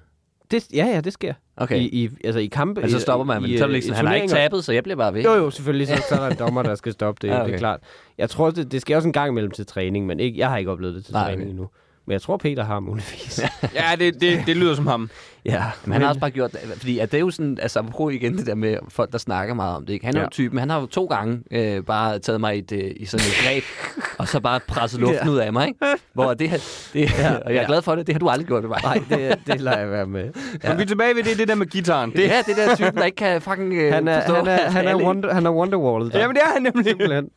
[0.52, 1.34] Det, ja, ja, det sker.
[1.58, 1.80] Okay.
[1.80, 2.82] I, i, altså i kampe.
[2.82, 4.84] Men så stopper man, men i, så det sådan, han har ikke tabet, så jeg
[4.84, 5.24] bliver bare ved.
[5.24, 5.88] Jo, jo, selvfølgelig.
[5.88, 7.28] Så, så er der en dommer, der skal stoppe det.
[7.34, 7.40] Ja, okay.
[7.40, 7.54] Det okay.
[7.54, 7.80] er klart.
[8.18, 10.58] Jeg tror, det, det sker også en gang imellem til træning, men ikke, jeg har
[10.58, 11.50] ikke oplevet det til Nej, træning okay.
[11.50, 11.70] endnu.
[12.08, 13.42] Men jeg tror, Peter har muligvis.
[13.76, 15.10] Ja, det, det, det lyder som ham.
[15.46, 17.80] ja, Men han har også bare gjort det, fordi at det er jo sådan, altså
[17.80, 20.06] apropos igen det der med folk, der snakker meget om det, ikke?
[20.06, 20.24] Han er Ja.
[20.26, 23.06] jo typen, han har jo to gange øh, bare taget mig i, et, øh, i
[23.06, 23.64] sådan et greb,
[24.20, 25.34] og så bare presset luften Ja.
[25.34, 25.80] ud af mig, ikke?
[26.14, 26.58] Hvor det, her,
[26.94, 27.68] det ja, og jeg er ja.
[27.68, 28.80] glad for det, det har du aldrig gjort med mig.
[28.84, 30.30] Nej, det, det lader jeg være med.
[30.64, 30.70] Ja.
[30.70, 32.10] Men vi er tilbage ved det, det der med gitaren.
[32.10, 34.48] Det, Det er det der typen, der ikke kan fucking øh, Han er, forstå, han
[34.48, 36.14] er, han er, alle- wonder, han er Wonderwallet.
[36.14, 36.20] der.
[36.20, 36.86] jamen, det er han nemlig.
[36.86, 37.30] Simpelthen.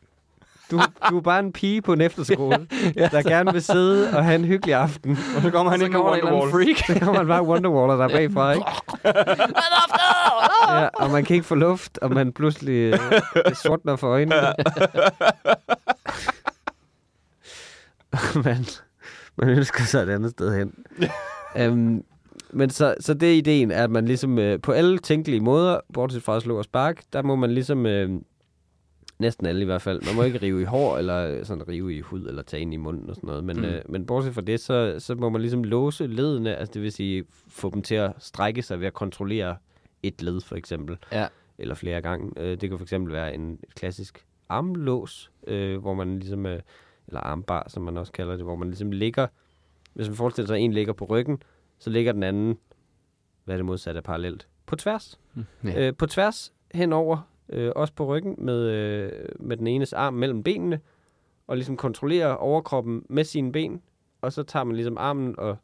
[0.71, 2.67] Du, du er bare en pige på en efterskole,
[3.11, 5.17] der gerne vil sidde og have en hyggelig aften.
[5.35, 6.51] Og så kommer han så ind med Wonderwall.
[6.51, 6.77] freak.
[6.77, 8.65] Så kommer man bare Wonderwaller der bagfra, ikke?
[10.69, 12.99] Ja, og man kan ikke få luft, og man pludselig øh,
[13.63, 14.35] sortner for øjnene.
[18.45, 18.65] man,
[19.37, 20.73] man ønsker sig et andet sted hen.
[21.71, 22.03] um,
[22.53, 26.23] men så, så det er ideen, at man ligesom øh, på alle tænkelige måder, bortset
[26.23, 28.09] fra at slå og spark, der må man ligesom, øh,
[29.21, 31.95] næsten alle i hvert fald, man må ikke rive i hår, eller øh, sådan rive
[31.95, 33.43] i hud, eller tage ind i munden og sådan noget.
[33.43, 33.61] Men, Mm.
[33.63, 33.69] mm.
[33.69, 36.91] øh, men bortset fra det, så, så må man ligesom låse ledene, altså det vil
[36.91, 39.57] sige, få dem til at strække sig ved at kontrollere
[40.03, 40.97] et led, for eksempel.
[41.11, 41.27] Ja.
[41.57, 42.31] Eller flere gange.
[42.37, 46.59] Øh, det kan for eksempel være en klassisk armlås, øh, hvor man ligesom, øh,
[47.07, 49.27] eller armbar, som man også kalder det, hvor man ligesom ligger,
[49.93, 51.43] hvis man forestiller sig, at en ligger på ryggen,
[51.79, 52.57] så ligger den anden,
[53.45, 55.19] hvad er det modsatte parallelt, på tværs.
[55.63, 55.87] Ja.
[55.87, 57.17] Øh, på tværs henover,
[57.51, 60.79] øh, også på ryggen, med, øh, med den enes arm mellem benene,
[61.47, 63.81] og ligesom kontrollerer overkroppen med sine ben,
[64.21, 65.57] og så tager man ligesom armen og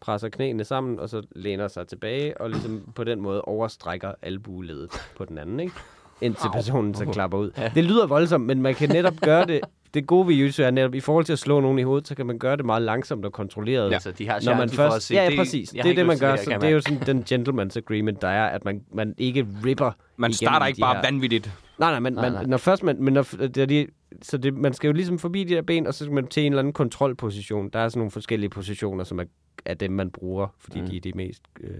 [0.00, 4.90] presser knæene sammen, og så læner sig tilbage, og ligesom på den måde overstrækker albueledet
[5.16, 5.74] på den anden, ikke?
[6.20, 7.50] Indtil personen så klapper ud.
[7.58, 7.72] Ja.
[7.74, 9.60] Det lyder voldsomt, men man kan netop gøre det,
[9.94, 12.14] det gode ved jiu er netop, i forhold til at slå nogen i hovedet, så
[12.14, 13.92] kan man gøre det meget langsomt og kontrolleret.
[13.94, 15.68] Altså, de har Når man for først, at se, ja, ja, præcis.
[15.70, 16.30] Det har er det, man gør.
[16.30, 19.46] det, Så det er jo sådan den gentleman's agreement, der er, at man, man ikke
[19.64, 21.50] ripper Man starter ikke bare her- vanvittigt.
[21.78, 22.44] Nej, nej, men Nej, man, nej.
[22.46, 23.86] når først man, men når, det er de,
[24.22, 26.46] så det, man skal jo ligesom forbi de der ben, og så skal man til
[26.46, 27.68] en eller anden kontrolposition.
[27.72, 29.24] Der er sådan nogle forskellige positioner, som er,
[29.64, 30.86] er dem, man bruger, fordi Mm.
[30.86, 31.70] de er de mest øh,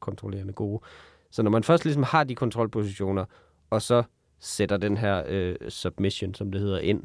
[0.00, 0.82] kontrollerende gode.
[1.30, 3.24] Så når man først ligesom har de kontrolpositioner,
[3.70, 4.02] og så
[4.40, 7.02] sætter den her øh, submission, som det hedder, ind,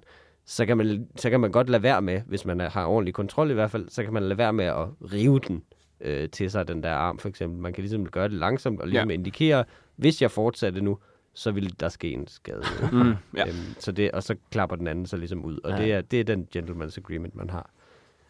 [0.52, 3.52] så kan, man, så kan man godt lade være med, hvis man har ordentlig kontrol
[3.52, 5.64] i hvert fald, så kan man lade være med at rive den
[6.02, 7.60] øh, til sig, den der arm for eksempel.
[7.60, 9.14] Man kan ligesom gøre det langsomt og ligesom Ja.
[9.14, 9.64] indikere,
[9.96, 10.98] hvis jeg fortsatte nu,
[11.34, 12.62] så vil der ske en skade.
[12.92, 13.48] Mm, ja.
[13.48, 15.60] Øhm, så det, og så klapper den anden så ligesom ud.
[15.64, 15.78] Og Ja.
[15.78, 17.70] det, er, det er den gentleman's agreement, man har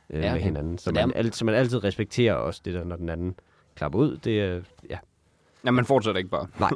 [0.10, 0.46] øh, Ja, ja, med okay.
[0.46, 0.78] hinanden.
[0.78, 3.10] Så Så det er- man, al, så man altid respekterer også det der, når den
[3.10, 3.36] anden
[3.76, 4.18] klapper ud.
[4.18, 4.98] Det er, ja,
[5.66, 6.48] Ja, man fortsætter ikke bare.
[6.60, 6.70] nej,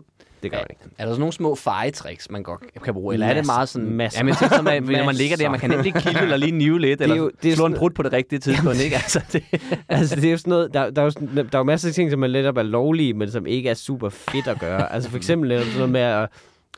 [0.44, 0.82] det gør man ikke.
[0.98, 3.14] er der sådan nogle små fejetricks, man godt kan bruge?
[3.14, 3.90] Eller er det Masser- meget sådan...
[3.90, 4.20] masser.
[4.20, 5.22] Ja, men jeg tænker, sådan, at, når man Masser.
[5.22, 7.56] ligger der, man kan nemlig kilde eller lige nive lidt, er eller jo- det er
[7.56, 8.96] slå en sådan- brud på det rigtige tidspunkt, ikke?
[8.96, 9.44] Altså, det,
[9.90, 11.88] altså, det er jo sådan noget, der, der, er jo sådan, der er jo masser
[11.90, 14.94] af ting, som er lidt er lovlige, men som ikke er super fedt at gøre.
[14.94, 16.30] Altså for eksempel netop sådan noget med at,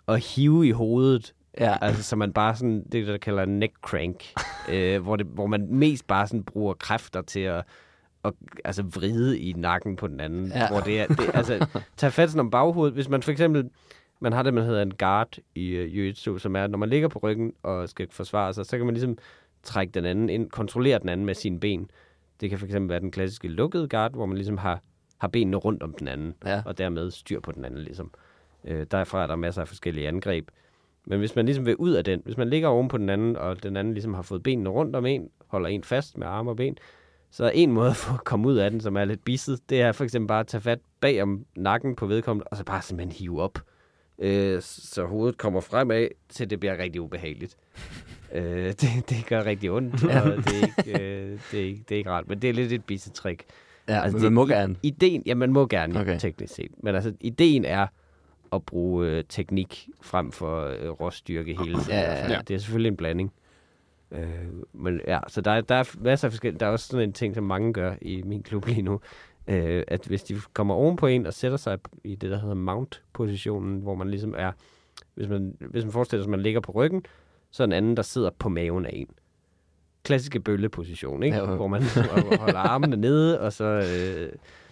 [0.08, 1.34] at hive i hovedet.
[1.60, 1.76] ja.
[1.82, 4.24] Altså, så man bare sådan, det der kalder en neck crank,
[4.70, 7.64] øh, hvor, det, hvor man mest bare sådan bruger kræfter til at,
[8.28, 8.34] at
[8.66, 10.48] altså vride i nakken på den anden.
[10.48, 10.70] Ja.
[10.70, 11.68] Hvor det er, det, altså,
[11.98, 12.94] tage fat sådan om baghovedet.
[12.94, 13.70] Hvis man for eksempel,
[14.20, 17.08] man har det, man hedder en guard i uh, jiu-jitsu, som er, når man ligger
[17.08, 19.18] på ryggen og skal forsvare sig, så kan man ligesom
[19.64, 21.90] trække den anden ind, kontrollere den anden med sine ben.
[22.42, 24.82] Det kan fx være den klassiske lukkede guard, hvor man ligesom har,
[25.18, 26.62] har benene rundt om den anden, Ja.
[26.66, 28.12] og dermed styr på den anden ligesom.
[28.66, 30.48] Øh, derfra er der masser af forskellige angreb.
[31.08, 33.38] Men hvis man ligesom vil ud af den, hvis man ligger oven på den anden,
[33.38, 36.50] og den anden ligesom har fået benene rundt om en, holder en fast med arme
[36.50, 36.78] og ben,
[37.36, 39.92] så en måde at få komme ud af den, som er lidt bisset, det er
[39.92, 43.12] for eksempel bare at tage fat bag om nakken på vedkommende, og så bare simpelthen
[43.20, 43.60] hive op.
[44.20, 47.58] Øh, så hovedet kommer fremad, til det bliver rigtig ubehageligt.
[48.36, 50.00] øh, det, det gør rigtig ondt, og
[50.44, 52.28] det er, ikke, øh, det, er ikke, det er ikke rart.
[52.28, 53.44] Men det er lidt et bisset trick.
[53.88, 54.76] Ja, Altså, altså, det- man må gerne.
[54.84, 56.20] Ideen, ja, man må gerne okay.
[56.20, 56.72] Teknisk set.
[56.84, 57.88] Men altså, ideen er
[58.54, 61.90] at bruge øh, teknik frem for øh, råstyrke hele tiden.
[61.90, 62.40] Ja, ja, ja.
[62.48, 63.34] Det er selvfølgelig en blanding.
[64.12, 64.28] Øh,
[64.74, 66.60] men ja, så der, er- der er masser af forskellige...
[66.60, 68.99] Der er også sådan en ting, som mange gør i min klub lige nu.
[69.47, 72.56] Øh, at hvis de kommer oven på en og sætter sig i det, der hedder
[72.56, 74.51] mount-positionen, hvor man ligesom er...
[75.16, 77.06] Hvis man, hvis man forestiller sig, at man ligger på ryggen,
[77.51, 79.08] så er en anden, der sidder på maven af en.
[80.03, 81.38] Klassiske bølleposition, ikke?
[81.38, 81.45] Ja.
[81.45, 81.84] Hvor man
[82.39, 83.64] holder armene nede, og så...
[83.64, 84.30] Øh,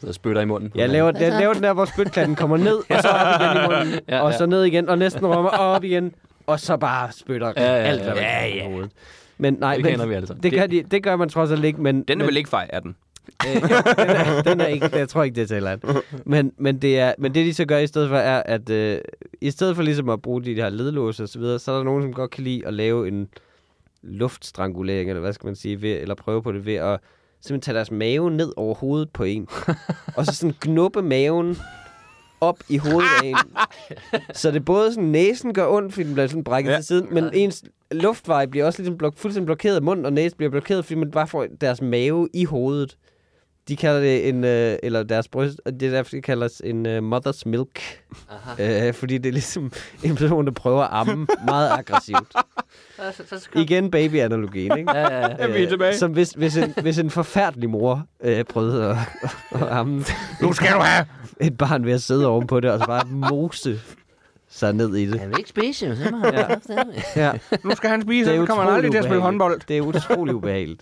[0.08, 0.72] Så spytter i munden.
[0.76, 3.68] jeg laver, jeg laver den der, hvor spytklatten kommer ned, og så op igen i
[3.68, 4.38] munden, Ja, og ja.
[4.38, 6.16] så ned igen, og næsten rummer op igen,
[6.48, 8.70] og så bare spytter Ja, ja, alt, hvad man ja, ja.
[9.44, 10.44] Men nej, Det men, kender vi alle sammen.
[10.44, 11.96] det, gør de, det gør man trods alt ikke, men...
[12.04, 12.96] Den er men, vel ikke fej, er den?
[13.48, 15.78] Øh, den, er, den er ikke, jeg tror ikke, det tæller.
[16.26, 18.98] Men, men, det er, men det, de så gør i stedet for, er, at øh,
[19.42, 21.84] i stedet for ligesom at bruge de her ledlåse og så videre, så er der
[21.84, 23.28] nogen, som godt kan lide at lave en
[24.04, 27.00] luftstrangulering, eller hvad skal man sige, ved, eller prøve på det ved at
[27.42, 29.48] simpelthen tage deres mave ned over hovedet på en,
[30.18, 31.58] og så sådan knuppe maven
[32.44, 33.36] op i hovedet af en.
[34.42, 36.76] Så det både sådan, næsen gør ondt, fordi den bliver sådan brækket ja.
[36.76, 40.50] Til siden, men ens luftvej bliver også ligesom blok- fuldstændig blokeret, munden og næsen bliver
[40.50, 42.98] blokeret, fordi man bare får deres mave i hovedet.
[43.68, 46.86] De kalder det en, øh, eller deres bryst, og det er derfor, det kaldes en
[46.86, 48.02] øh, mother's milk.
[48.60, 49.72] Øh, fordi det er ligesom
[50.04, 52.34] en person, der prøver at amme meget aggressivt.
[53.56, 54.92] Igen baby-analogien, ikke?
[54.92, 55.64] Ja, ja, ja.
[55.64, 55.98] Er tilbage.
[55.98, 58.98] Som hvis, hvis, en, hvis en forfærdelig mor øh, prøvede at,
[59.62, 60.04] at amme
[60.42, 61.06] Nu skal du have!
[61.42, 63.80] et barn ved at sidde ovenpå det, og så bare mose
[64.50, 65.20] sig ned i det.
[65.20, 65.96] Han vil ikke spise, jo.
[65.96, 66.48] Så må han Ja.
[67.16, 67.32] ja.
[67.32, 67.32] Ja,
[67.64, 69.62] Nu skal han spise, Det er så kommer han aldrig til at spille håndbold.
[69.68, 70.82] det er utrolig ubehageligt.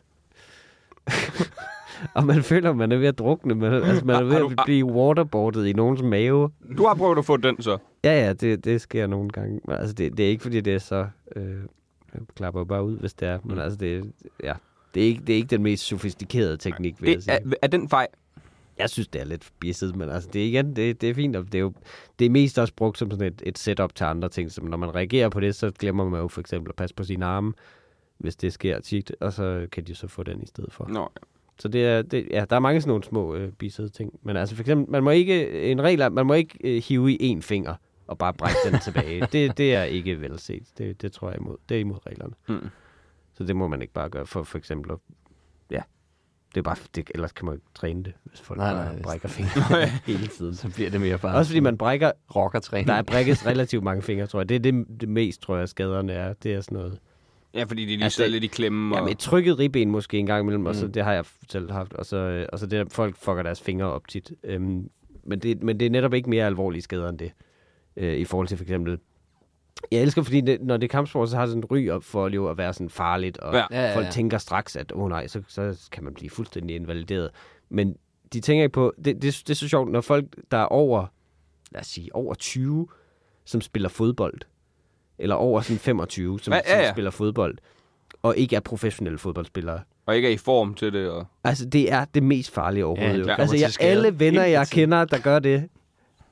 [2.16, 3.56] og man føler, man er ved at drukne.
[3.56, 6.52] Man, altså, man er ved at blive waterboardet i nogens mave.
[6.78, 7.78] Du har prøvet at få den så.
[8.04, 9.60] Ja, ja, det, det sker nogle gange.
[9.68, 11.08] Altså, det, det er ikke, fordi det er så...
[11.36, 11.56] Øh,
[12.14, 13.40] jeg klapper bare ud, hvis det er.
[13.44, 14.12] Men altså, det,
[14.44, 14.54] ja,
[14.94, 17.34] det, er ikke, det er ikke den mest sofistikerede teknik, vil jeg Det sige.
[17.34, 18.08] er, er den fej.
[18.78, 21.36] Jeg synes, det er lidt bisset, men altså, det er igen, det, det er fint,
[21.36, 21.74] og det er jo
[22.20, 24.78] det er mest også brugt som sådan et, et setup til andre ting, som når
[24.78, 27.54] man reagerer på det, så glemmer man jo for eksempel at passe på sine arme,
[28.18, 30.88] hvis det sker tit, og så kan de så få den i stedet for.
[30.90, 31.10] Nå,
[31.62, 34.38] Så det er, det, ja, der er mange sådan nogle små øh, bissede ting, men
[34.38, 37.34] altså for eksempel, man må ikke, en regel er, man må ikke øh, hive i
[37.36, 37.76] én finger
[38.08, 39.28] og bare brække den tilbage.
[39.32, 40.64] Det, det er ikke velset.
[40.78, 41.58] Det, det tror jeg er imod.
[41.70, 42.34] Det er imod reglerne.
[42.48, 42.70] Mm.
[43.34, 44.98] Så det må man ikke bare gøre for for eksempel at,
[45.72, 45.82] ja,
[46.56, 49.28] det er bare, det, ellers kan man ikke træne det, hvis folk Nej, bare brækker
[49.40, 50.56] fingre hele tiden.
[50.56, 52.88] Så bliver det mere bare Også fordi man brækker, rockertræning.
[52.88, 54.50] der er brækket relativt mange fingre, tror jeg.
[54.50, 56.34] Det er det, det mest, tror jeg, skaderne er.
[56.34, 57.00] Det er sådan noget.
[57.54, 58.96] Ja, fordi de lige Altså, sidder lidt i klemme.
[58.96, 59.00] Og...
[59.00, 60.92] Jamen, et trykket ribben måske en gang imellem, og så Mm.
[60.92, 63.62] det har jeg selv haft, og så, øh, og så det, at folk fucker deres
[63.62, 64.32] fingre op tit.
[64.44, 64.90] Øhm,
[65.24, 67.32] men, det, men det er netop ikke mere alvorlige skader end det,
[67.98, 69.00] øh, i forhold til for eksempel...
[69.92, 72.04] Jeg elsker, fordi det, når det er kampsport, så har det sådan en ry op
[72.04, 73.60] for jo at være sådan farligt, og Ja.
[73.60, 73.66] ja.
[73.82, 74.12] Ja, ja, folk ja.
[74.12, 77.30] tænker straks, at åh oh, nej, så, så kan man blive fuldstændig invalideret.
[77.70, 77.96] Men
[78.34, 78.94] de tænker ikke på...
[78.98, 81.06] Det, det, det er så sjovt, når folk, der er over,
[81.72, 82.88] lad os sige, over 20,
[83.46, 84.42] som spiller fodbold,
[85.20, 86.88] eller over sådan 25, som, Ja, ja, ja, ja, ja.
[86.88, 87.58] som spiller fodbold,
[88.24, 91.10] og ikke er professionelle fodboldspillere, og ikke er i form til det.
[91.10, 91.26] Og...
[91.44, 93.26] Altså, det er det mest farlige overhovedet.
[93.28, 95.64] Ja, Ja, altså, jeg, alle venner, jeg kender, der gør det.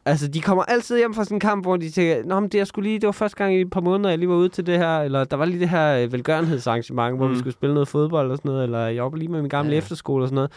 [0.06, 2.60] Altså, de kommer altid hjem fra sådan en kamp, hvor de tænker, Nå, men det,
[2.60, 4.50] er sgu lige, det var første gang i et par måneder, jeg lige var ude
[4.50, 7.34] til det her, eller der var lige det her øh, velgørenhedsarrangement, hvor Mm.
[7.34, 9.70] vi skulle spille noget fodbold og sådan noget, eller jeg var lige med min gamle
[9.70, 9.76] Ja.
[9.76, 9.78] ja.
[9.78, 10.52] efterskole og sådan noget.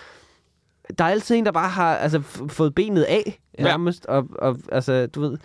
[0.99, 3.63] Der er altid en, der bare har altså, f- fået benet af, Ja.
[3.65, 5.39] nærmest, og, og altså, du ved,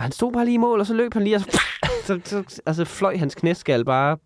[0.00, 1.60] og han stod bare lige i mål, og så løb han lige, og så,
[2.06, 4.16] så, så altså, fløj hans knæskal bare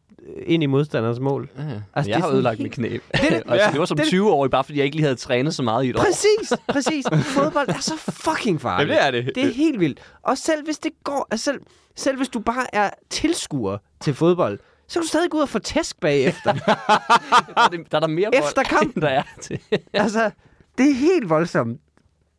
[0.47, 1.51] ind i modstanderens mål.
[1.57, 1.63] Ja.
[1.63, 2.99] Altså, det jeg har ødelagt helt- mit knæ.
[3.29, 5.63] det- altså, det var som det- 20-årig, bare fordi jeg ikke lige havde trænet så
[5.63, 6.01] meget i et år.
[6.05, 7.05] Præcis, præcis.
[7.25, 8.91] Fodbold er så fucking farligt.
[8.91, 9.33] Det er det.
[9.35, 10.01] Det er helt vildt.
[10.23, 11.61] Og selv hvis det går, altså selv,
[11.97, 14.59] selv hvis du bare er tilskuer til fodbold,
[14.89, 16.53] så kan du stadig gå ud og få tæsk bagefter.
[16.53, 16.75] Der
[17.57, 19.03] er, det- der er der mere Efter kampen.
[19.03, 19.59] der er til.
[19.93, 20.31] altså,
[20.79, 21.81] det er helt voldsomt.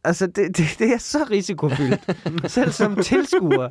[0.05, 1.99] Altså, det, det, det er så risikofyldt.
[2.51, 3.67] Selv som tilskuer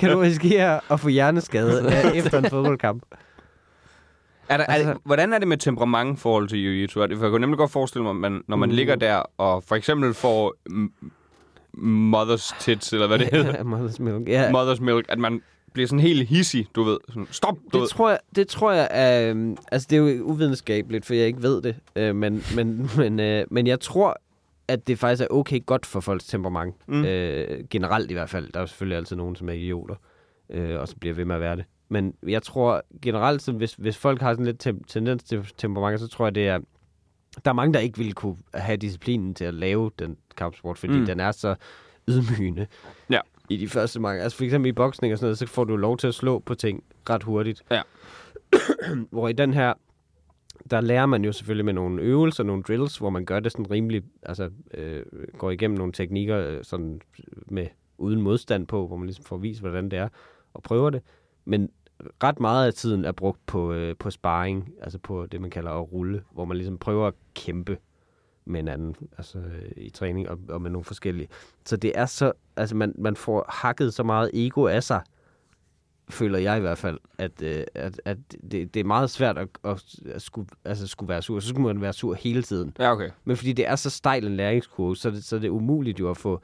[0.00, 3.02] kan du risikere at få hjerneskade af- efter en fodboldkamp.
[4.48, 7.00] Er der, altså, er Altså- det, hvordan er det med temperament i forhold til jiu-jitsu?
[7.06, 8.74] Det- For jeg kunne nemlig godt forestille mig, at man, når man Mm.
[8.74, 10.54] ligger der og for eksempel får
[11.76, 13.50] mother's tits, eller hvad det hedder.
[13.56, 14.28] Ja, Mother's Milk.
[14.28, 16.98] Ja, Mother's milk, at man bliver sådan helt hissig, du ved.
[17.08, 17.80] Sådan, Stop, du ved.
[17.86, 21.26] det tror jeg, det tror jeg er, øhm, altså det er jo uvidenskabeligt, for jeg
[21.26, 24.16] ikke ved det, øh, men, men, men, øh, men jeg tror,
[24.68, 26.74] at det faktisk er okay godt for folks temperament.
[26.88, 27.04] Mm.
[27.04, 28.52] Øh, generelt i hvert fald.
[28.52, 29.94] Der er selvfølgelig altid nogen, som er idioter,
[30.50, 31.64] øh, og så bliver ved med at være det.
[31.88, 36.00] Men jeg tror generelt, så hvis, hvis folk har sådan lidt tem- tendens til temperament,
[36.00, 36.58] så tror jeg, det er...
[37.44, 40.98] Der er mange, der ikke ville kunne have disciplinen til at lave den kampsport, fordi
[40.98, 41.06] mm.
[41.06, 41.54] den er så
[42.08, 42.66] ydmygende
[43.10, 43.20] Ja.
[43.48, 44.22] i de første mange.
[44.22, 46.38] Altså for eksempel i boksning og sådan noget, så får du lov til at slå
[46.38, 47.62] på ting ret hurtigt.
[47.70, 47.82] Ja.
[49.10, 49.72] Hvor i den her,
[50.70, 53.70] der lærer man jo selvfølgelig med nogle øvelser, nogle drills, hvor man gør det sådan
[53.70, 55.02] rimelig, altså øh,
[55.38, 57.66] går igennem nogle teknikker øh, sådan øh, med
[57.98, 60.08] uden modstand på, hvor man ligesom får vist, hvordan det er,
[60.54, 61.02] og prøver det.
[61.44, 61.70] Men
[62.22, 65.70] ret meget af tiden er brugt på, øh, på sparring, altså på det, man kalder
[65.70, 67.78] at rulle, hvor man ligesom prøver at kæmpe
[68.44, 71.28] med hinanden, altså øh, i træning og, og med nogle forskellige.
[71.64, 75.02] Så det er så, altså man, man får hakket så meget ego af sig,
[76.08, 78.18] føler jeg i hvert fald, at, øh, at, at
[78.50, 81.40] det, det er meget svært at, at, at skulle, altså skulle være sur.
[81.40, 82.72] Så skulle man være sur hele tiden.
[82.78, 83.10] Ja, okay.
[83.24, 86.00] Men fordi det er så stejl en læringskurve, så er det, så er det umuligt
[86.00, 86.40] jo at få...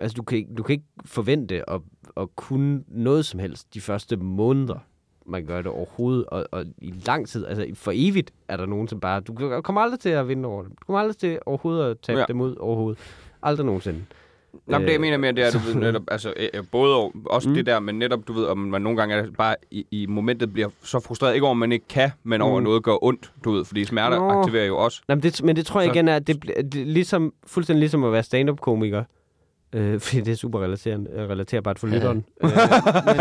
[0.00, 1.80] Altså, du kan, ikke- du kan ikke forvente at,
[2.16, 4.78] at kunne noget som helst de første måneder,
[5.26, 6.26] man gør det overhovedet.
[6.26, 9.20] Og, og i lang tid, altså for evigt, er der nogen, som bare...
[9.20, 10.70] Du kommer aldrig til at vinde over dem.
[10.70, 12.24] Du kommer aldrig til overhovedet at tabe ja.
[12.28, 12.98] dem ud overhovedet.
[13.42, 14.04] Aldrig nogensinde.
[14.66, 16.48] Nå, men det jeg Øh, mener mere, det er, at du ved, netop, altså, øh,
[16.54, 17.54] øh, både og, også mm.
[17.54, 20.52] Det der, men netop, du ved, om man nogle gange er bare i, i momentet
[20.52, 22.64] bliver så frustreret, ikke over, at man ikke kan, men over, Mm.
[22.64, 24.28] noget gør ondt, du ved, fordi smerter Nå.
[24.40, 25.02] aktiverer jo også.
[25.08, 27.80] Nå, men, det, men det tror jeg Så- igen er, at det, det ligesom, fuldstændig
[27.80, 29.04] ligesom at være stand-up-komiker.
[29.72, 30.60] Øh, fordi det er super
[31.30, 32.24] relaterbart for lytteren.
[32.44, 32.50] øh,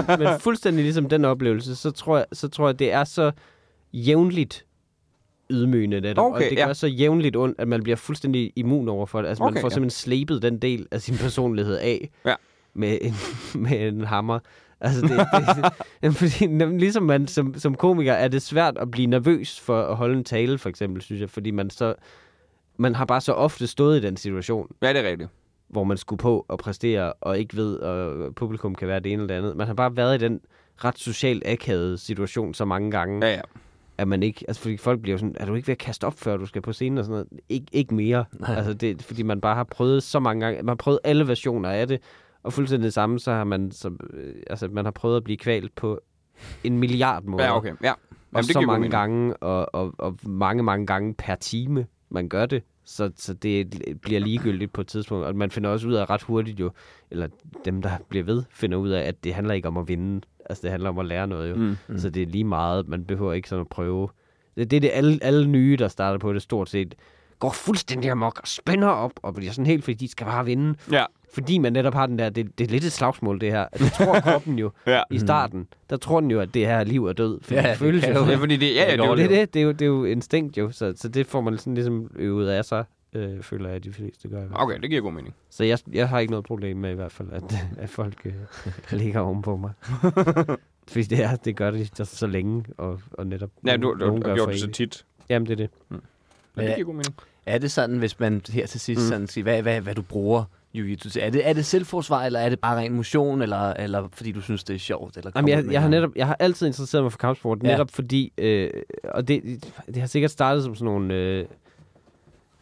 [0.10, 3.32] men, men fuldstændig ligesom den oplevelse, så tror jeg, så tror jeg det er så
[3.94, 4.66] jævnligt
[5.50, 6.66] ydmygende netop, Okay, og det ja.
[6.66, 9.30] gør så jævnligt ondt, at man bliver fuldstændig immun over for det.
[9.30, 9.74] Altså Okay, man får ja.
[9.74, 12.34] simpelthen slebet den del af sin personlighed af Ja.
[12.74, 13.14] med, en,
[13.64, 14.40] med en hammer.
[14.82, 15.66] Altså det, det,
[16.02, 19.96] Jamen, fordi, ligesom man som, som komiker er det svært at blive nervøs for at
[19.96, 21.94] holde en tale, for eksempel, synes jeg, fordi man så
[22.78, 25.30] man har bare så ofte stået i den situation, Ja, det er rigtigt.
[25.68, 29.22] hvor man skulle på og præstere, og ikke ved, og publikum kan være det ene
[29.24, 29.58] eller det andet.
[29.58, 30.40] Man har bare været i den
[30.78, 33.42] ret socialt akavede situation så mange gange, Ja, ja.
[33.98, 36.06] At man ikke, altså fordi folk bliver jo sådan, er du ikke ved at kaste
[36.08, 37.62] op, før du skal på scenen og sådan noget?
[37.62, 38.26] Ik- ikke mere.
[38.40, 38.56] Nej.
[38.56, 41.70] Altså det, fordi man bare har prøvet så mange gange, man har prøvet alle versioner
[41.70, 42.00] af det,
[42.44, 45.38] og fuldstændig det samme, så har man, så, øh, altså man har prøvet at blive
[45.38, 46.00] kvalt på
[46.64, 47.44] en milliard måder.
[47.46, 47.74] Ja, okay.
[47.84, 47.92] Ja.
[47.92, 47.98] Og
[48.34, 48.92] Jamen, det så mange mening.
[48.92, 52.64] gange, og, og, og mange, mange gange per time, man gør det.
[52.88, 55.26] Så, så det bliver ligegyldigt på et tidspunkt.
[55.26, 56.72] Og man finder også ud af ret hurtigt jo,
[57.12, 57.28] eller
[57.66, 60.22] dem, der bliver ved, finder ud af, at det handler ikke om at vinde.
[60.50, 61.56] Altså, det handler om at lære noget jo.
[61.56, 61.78] Mm.
[61.88, 61.98] Mm.
[61.98, 64.08] Så det er lige meget, man behøver ikke sådan at prøve.
[64.58, 66.96] Det, det er det, alle, alle nye, der starter på det stort set,
[67.40, 70.76] går fuldstændig amok og spænder op, og bliver sådan helt, fordi de skal bare vinde.
[70.92, 71.04] Ja.
[71.34, 73.66] Fordi man netop har den der, det, det er lidt et slagsmål, det her.
[73.80, 75.02] Det tror kroppen jo Ja.
[75.12, 75.68] i starten.
[75.90, 77.40] Der tror den jo, at det her er liv og død.
[77.42, 79.08] For Ja, det det føles jo Det er fordi, det, ja, det, er det er
[79.08, 79.54] jo- det.
[79.54, 80.72] Det er jo, det er jo instinkt jo.
[80.72, 82.84] Så, så det får man sådan ligesom øvet af sig,
[83.16, 84.44] øh, føler jeg, at de fleste gør.
[84.54, 85.36] Okay, det giver god mening.
[85.50, 87.44] Så jeg, jeg har ikke noget problem med i hvert fald, at,
[87.84, 88.34] at folk øh,
[89.00, 89.72] ligger ovenpå mig.
[90.88, 93.98] Fordi det, er, det gør det så, så længe, og, og netop Ja, du, du,
[93.98, 95.06] nogen du har gør gjort det så tit.
[95.30, 95.70] Jamen, det er det.
[95.90, 96.02] Men
[96.58, 96.76] det Ja.
[96.76, 97.16] giver god mening.
[97.46, 99.04] Er det sådan, hvis man her til sidst Mm.
[99.06, 99.10] mm.
[99.10, 100.44] sådan siger, hvad, hvad, hvad du bruger
[100.78, 101.22] jiu-jitsu til?
[101.22, 104.42] Er det, er det selvforsvar, eller er det bare ren motion, eller, eller fordi du
[104.42, 105.18] synes, det er sjovt?
[105.18, 107.68] Eller Jamen, jeg, jeg, har netop, jeg har altid interesseret mig for kampsport, Ja.
[107.72, 108.70] netop fordi, øh,
[109.04, 111.46] og det, det har sikkert startet som sådan nogle, øh,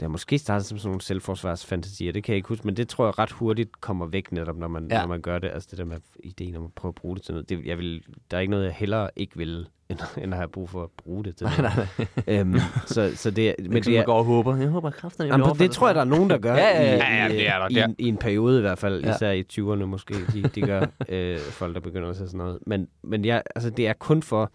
[0.04, 2.88] det har måske startet som sådan nogle selvforsvarsfantasier, det kan jeg ikke huske, men det
[2.90, 5.00] tror jeg ret hurtigt kommer væk netop, når man, ja.
[5.02, 5.52] Når man gør det.
[5.54, 7.50] Altså det der med ideen om at prøve at bruge det til noget.
[7.50, 10.48] Det, jeg vil, der er ikke noget, jeg hellere ikke vil, end, end at have
[10.48, 11.88] brug for at bruge det til noget.
[12.28, 14.56] øhm, så, så det, Men det det er, går og håber.
[14.58, 16.84] Jeg håber kraften, Jamen, det, det tror jeg, der er nogen, der gør Ja, ja,
[16.84, 16.96] ja.
[16.96, 17.88] i, Ja, ja, i, det er der.
[17.90, 19.16] i, i en periode i hvert fald, Ja.
[19.16, 22.60] især i 20'erne måske, de, de gør øh, folk, der begynder at se sådan noget.
[22.68, 24.52] Men, men jeg, altså, det er kun for,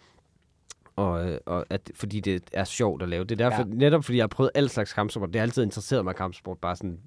[0.99, 3.25] og, øh, og at, fordi det er sjovt at lave.
[3.25, 3.69] Det er derfor, ja.
[3.69, 3.75] Ja.
[3.75, 5.29] netop fordi jeg har prøvet alle slags kampsport.
[5.29, 6.99] Det har altid interesseret mig kampsport, bare sådan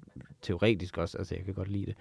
[0.42, 1.18] teoretisk også.
[1.18, 1.94] Altså, jeg kan godt lide det,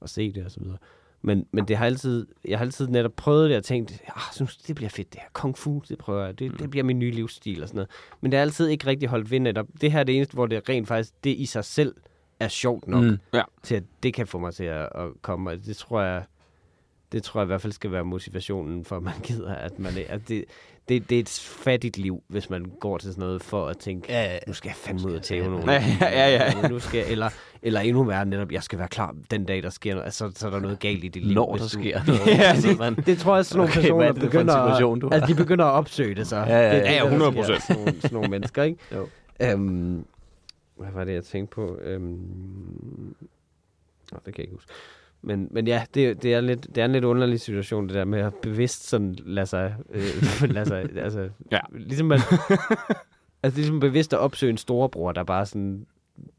[0.00, 0.78] og se det og så videre.
[1.22, 4.56] Men, men det har altid, jeg har altid netop prøvet det og tænkt, ah, synes,
[4.56, 5.28] det bliver fedt det her.
[5.32, 6.38] Kung fu, det prøver jeg.
[6.38, 7.90] Det, det bliver min nye livsstil og sådan noget.
[8.20, 9.66] Men det har altid ikke rigtig holdt ved netop.
[9.80, 11.94] Det her er det eneste, hvor det rent faktisk, det i sig selv
[12.40, 13.18] er sjovt nok, mm.
[13.32, 13.40] Mm.
[13.62, 15.50] til at det kan få mig til at, at komme.
[15.50, 16.24] Og det tror jeg,
[17.12, 19.92] det tror jeg i hvert fald skal være motivationen for, at man gider, at man
[19.98, 20.44] er, at det,
[20.88, 21.28] det, det er et
[21.64, 24.38] fattigt liv, hvis man går til sådan noget for at tænke, Ja, ja.
[24.46, 25.68] nu skal jeg fandme ud og tæve nogen.
[25.68, 26.28] Ja, ja,
[26.62, 26.68] ja.
[26.68, 27.28] Nu skal, eller,
[27.62, 30.04] eller endnu værre netop, jeg skal være klar den dag, der sker noget.
[30.04, 31.34] Altså, så er der noget galt i dit liv.
[31.34, 32.26] Når der du- sker noget.
[32.26, 34.54] Ja, Altså, det, man- det tror jeg, sådan nogle Okay, personer er det begynder,
[35.00, 35.16] du har?
[35.22, 36.36] at de begynder at opsøge det så.
[36.36, 36.68] Ja, ja, ja.
[36.68, 37.44] Det, er det, Ja, ja, der 100%.
[37.44, 38.78] sker, Sådan, nogle, sådan nogle mennesker, ikke?
[38.94, 39.08] Jo.
[39.42, 40.04] Øhm,
[40.76, 41.78] hvad var det, jeg tænkte på?
[41.82, 42.18] Øhm,
[44.12, 44.72] Nå, det kan jeg ikke huske.
[45.26, 48.04] Men, men ja, det, det, er lidt, det er en lidt underlig situation, det der
[48.04, 49.74] med at bevidst sådan lade sig...
[49.92, 50.02] Øh,
[50.54, 51.58] lade sig altså, Ja.
[51.72, 52.20] Ligesom man...
[53.42, 55.86] altså ligesom bevidst at opsøge en storebror, der bare sådan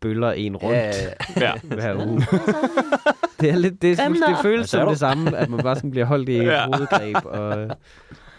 [0.01, 0.91] bøller en rundt Ja,
[1.37, 1.53] Ja.
[1.75, 2.21] hver uge.
[3.41, 6.05] det er lidt, det, det, det føles som det samme, at man bare sådan bliver
[6.05, 6.65] holdt i et Ja.
[6.65, 7.67] hovedgreb og,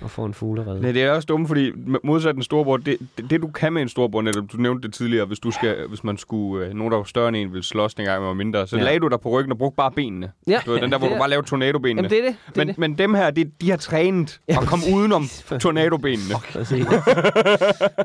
[0.01, 0.81] og får en fuglerede.
[0.81, 1.73] Nej, det er også dumt, fordi
[2.05, 4.95] modsat en storbror, det, det, det, du kan med en storbror, netop, du nævnte det
[4.95, 7.65] tidligere, hvis, du skal, hvis man skulle, øh, nogen der var større end en, ville
[7.65, 8.83] slås dengang man var mindre, så Ja.
[8.83, 10.33] lagde du dig på ryggen og brugte bare benene.
[10.47, 11.99] Ja, Du ved, den der, hvor du er- bare lavede tornadobenene.
[12.03, 12.37] Jamen, det er det.
[12.47, 12.79] det, er men, det.
[12.79, 15.25] men dem her, det, de har trænet Ja, at komme udenom
[15.61, 16.35] tornadobenene.
[16.53, 16.87] Præcis.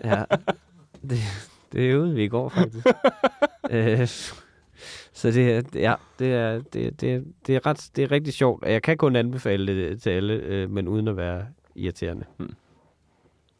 [0.03, 0.23] ja.
[1.09, 1.19] Det,
[1.73, 2.87] det øvede vi i går, faktisk.
[3.71, 4.07] øh,
[5.13, 8.63] så det, er- ja, det er, det, det, det, er ret, det er rigtig sjovt,
[8.63, 11.41] og jeg kan kun anbefale det til alle, øh, men uden at være
[11.75, 12.23] irriterende.
[12.37, 12.49] Hmm.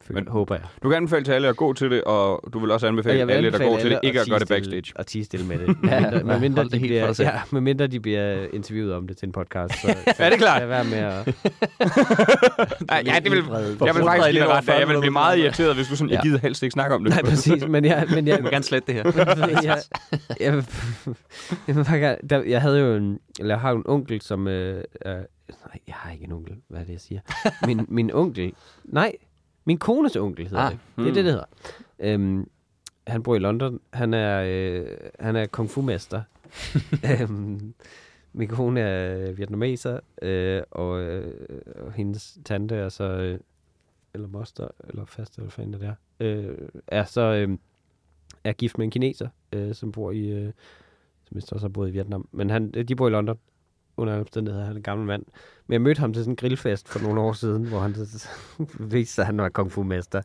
[0.06, 0.64] Føl, Men- håber jeg.
[0.82, 3.28] Du kan anbefale til alle at gå til det, og du vil også anbefale Og
[3.28, 4.92] jeg alle, der går til det, ikke at gøre det backstage.
[4.96, 5.76] Og tige stille med det.
[5.84, 9.32] Ja, medmindre, hold det de bliver, ja, medmindre de bliver interviewet om det til en
[9.32, 9.74] podcast.
[9.82, 10.60] Så, Er det klart?
[10.60, 11.26] Lad være med at...
[12.88, 13.38] Nej, ja, det vil,
[13.84, 16.20] jeg vil faktisk over ret, jeg vil blive meget 40 irriteret, hvis du sådan, jeg
[16.22, 17.10] gider helst ikke snakke om det.
[17.12, 17.66] Nej, præcis.
[17.68, 19.12] Men jeg, men jeg, Jeg vil gerne slette det her.
[19.62, 19.78] jeg,
[20.40, 20.66] jeg, vil-
[21.68, 21.84] jeg, vil
[22.30, 25.94] der, jeg havde jo en, eller jeg har en onkel, som, øh, er, nej, jeg
[25.94, 27.20] har ikke en onkel, hvad er det, jeg siger?
[27.66, 29.16] Min, min onkel, nej,
[29.64, 30.80] min kones onkel hedder Ah, det.
[30.96, 31.44] Det er det, det hedder.
[31.98, 32.50] Øhm,
[33.06, 33.80] han bor i London.
[33.92, 34.86] Han er, øh,
[35.20, 36.22] han er kung fu-mester.
[37.20, 37.74] øhm,
[38.32, 41.48] min kone er vietnameser, øh, og, øh,
[41.80, 43.38] og hendes tante er så, øh,
[44.14, 47.58] eller moster, eller faste, eller hvad fanden det er, øh, er så, øh,
[48.44, 50.52] er gift med en kineser, øh, som bor i, øh,
[51.24, 52.28] som også har boet i Vietnam.
[52.32, 53.38] Men han, de bor i London,
[53.96, 54.64] under alle omstændigheder.
[54.64, 55.24] Han er en gammel mand.
[55.66, 57.96] Men jeg mødte ham til sådan en grillfest for nogle år siden, hvor han
[58.92, 60.22] viste sig, at han var kung fu-mester.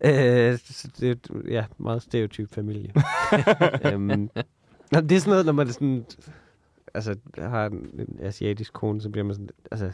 [0.00, 0.58] Øh,
[1.00, 1.14] det er
[1.48, 2.92] ja, meget stereotyp familie.
[3.92, 4.30] øhm,
[4.90, 6.04] det er sådan noget, når man sådan,
[6.94, 9.92] altså, har en, en asiatisk kone, så bliver man sådan, altså,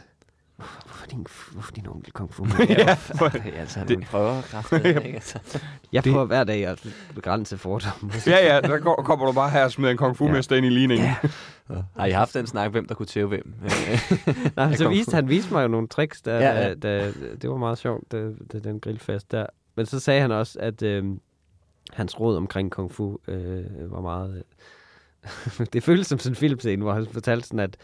[0.85, 2.97] hvorfor din, hvorfor din onkel kung fu ja,
[3.59, 4.05] altså, han det...
[4.05, 4.99] prøver kraftigt, ikke?
[4.99, 5.39] Altså.
[5.93, 8.13] Jeg prøver hver dag at begrænse fordomme.
[8.27, 10.69] Ja, ja, der går, kommer du bare her og smider en kung fu-mester ind i
[10.69, 11.09] ligningen.
[11.97, 13.53] Har I haft den snak, hvem der kunne tæve hvem?
[14.55, 16.67] Nej, men så viste, han viste mig jo nogle tricks, der, Ja, ja, ja.
[16.67, 16.73] ja.
[16.73, 17.11] Der, der,
[17.41, 19.45] det var meget sjovt, det, det, den grillfest der.
[19.75, 21.03] Men så sagde han også, at øh,
[21.91, 24.43] hans råd omkring kung fu øh, var meget...
[25.59, 27.77] Øh, det føltes som sådan en filmscene, hvor han fortalte sådan, at,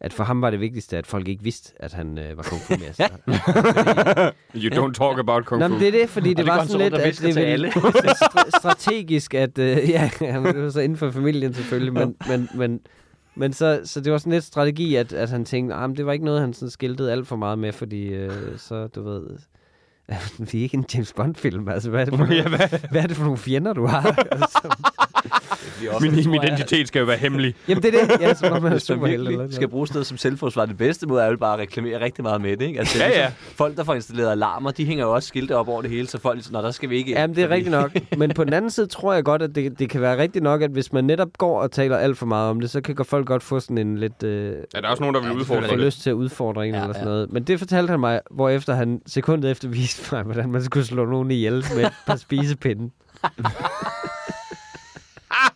[0.00, 2.60] at for ham var det vigtigste, at folk ikke vidste, at han øh, var kung
[2.60, 3.08] fu-mester.
[4.62, 5.72] You don't talk about kung Nå, fu.
[5.72, 7.72] men det er det, fordi det det var sådan lidt, at det ville,
[8.60, 12.80] strategisk, at, øh, ja, det var så inden for familien selvfølgelig, men, men, men,
[13.34, 16.06] men så, så det var sådan lidt strategi, at, at han tænkte, ah, men det
[16.06, 19.22] var ikke noget, han sådan skiltede alt for meget med, fordi øh, så, du ved,
[20.38, 22.78] vi er ikke en James Bond-film, altså hvad er det for, Ja, nogle, hvad?
[22.90, 24.26] hvad er det for nogle fjender, du har?
[24.30, 24.76] altså,
[26.00, 27.54] Min, min identitet skal jo være hemmelig.
[27.68, 29.54] jamen det er det, ja, som om man er eller noget.
[29.54, 32.40] skal bruge noget som selvforsvar, det bedste måde er jo bare at reklamere rigtig meget
[32.40, 32.78] med det, ikke?
[32.78, 33.14] Altså, Ja, ja.
[33.14, 36.06] ligesom Folk, der får installeret alarmer, de hænger jo også skilte op over det hele,
[36.06, 37.90] så folk, når der skal vi ikke Jamen, det er rigtigt nok.
[38.18, 40.62] Men på den anden side tror jeg godt, at det, det kan være rigtigt nok,
[40.62, 43.26] at hvis man netop går og taler alt for meget om det, så kan folk
[43.26, 44.22] godt få sådan en lidt...
[44.22, 45.78] Øh, Ja, der er også nogen, der vil Ja, udfordre det.
[45.78, 47.12] lyst til at udfordre en Ja, ja, eller sådan ja.
[47.12, 47.32] noget.
[47.32, 50.86] Men det fortalte han mig, hvor efter han sekundet efter viste mig, hvordan man skulle
[50.86, 52.90] slå nogen ihjel med et par spisepinde.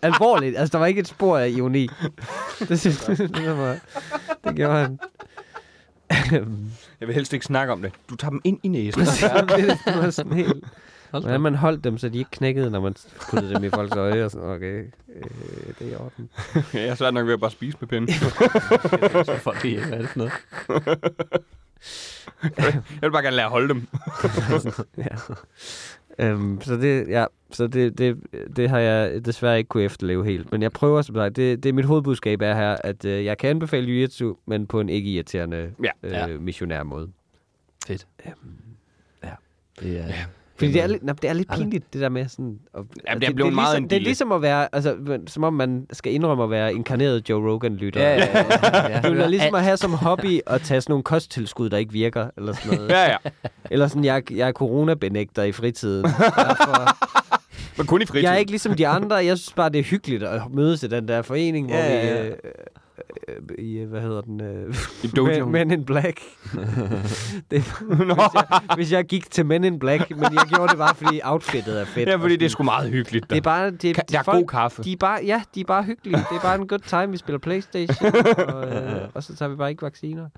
[0.03, 0.59] Alvorligt.
[0.59, 1.89] Altså, der var ikke et spor af ironi.
[2.59, 3.79] Det, synes, det, var,
[4.45, 4.99] det gjorde han.
[7.01, 7.93] Jeg vil helst ikke snakke om det.
[8.11, 9.01] Du tager dem ind i næsen.
[9.01, 10.65] det, det var sådan helt...
[11.11, 12.95] Hvordan man holdt dem, så de ikke knækkede, når man
[13.31, 14.25] puttede dem i folks øje.
[14.25, 14.85] Og sådan, okay,
[15.17, 15.23] øh,
[15.79, 16.29] det er i orden.
[16.55, 18.15] Ja, jeg er svært nok ved at bare spise med pinden.
[19.25, 20.33] Så folk hvad er det for noget?
[22.75, 23.87] Jeg vil bare gerne lære at holde dem.
[24.99, 25.17] ja.
[26.19, 28.19] Øhm, så det, ja, så det, det,
[28.57, 30.53] det har jeg desværre ikke kunne efterleve helt.
[30.53, 33.39] Men jeg prøver som sagt, det, det er mit hovedbudskab er her, at øh, jeg
[33.39, 35.91] kan anbefale jiu-jitsu, men på en ikke irriterende Ja.
[36.03, 36.27] øh, Ja.
[36.39, 37.09] missionær måde.
[37.87, 38.07] Fedt.
[38.27, 38.35] Øhm,
[39.81, 40.25] Det er, ja.
[40.63, 42.59] Fordi det er, lidt, nej, det er lidt pinligt, det der med sådan...
[42.75, 44.97] At, Ja, det er blevet meget ligesom, en Det er ligesom at være, altså,
[45.27, 48.01] som om man skal indrømme at være inkarneret Joe Rogan-lytter.
[48.01, 49.01] Ja, ja, ja, ja.
[49.11, 52.27] Det er ligesom at have som hobby at tage sådan nogle kosttilskud, der ikke virker,
[52.37, 52.91] eller sådan noget.
[52.91, 53.17] Ja, ja.
[53.71, 56.05] Eller sådan, jeg, jeg er coronabenægter i fritiden.
[56.37, 56.97] Derfor,
[57.79, 58.23] Men kun i fritid.
[58.25, 59.17] jeg er ikke ligesom de andre.
[59.17, 62.07] Jeg synes bare, det er hyggeligt at mødes i den der forening, hvor Ja, vi...
[62.09, 62.29] ja, ja.
[62.29, 62.37] Øh,
[63.29, 64.41] øh, i, øh, hvad hedder den?
[64.41, 65.45] Øh, I dojo.
[65.47, 66.21] Men, Men in Black.
[67.51, 70.95] det, hvis, jeg, hvis jeg gik til Men in Black, men jeg gjorde det bare,
[70.95, 72.09] fordi outfittet er fedt.
[72.09, 73.31] Ja, og fordi det er sgu meget hyggeligt.
[73.31, 73.71] Det er bare...
[73.71, 74.83] Det, Ka- der er folk, god kaffe.
[74.83, 76.17] De er bare, ja, de er bare hyggelige.
[76.31, 77.11] Det er bare en good time.
[77.11, 78.13] Vi spiller Playstation,
[78.55, 80.29] og, øh, og så tager vi bare ikke vacciner.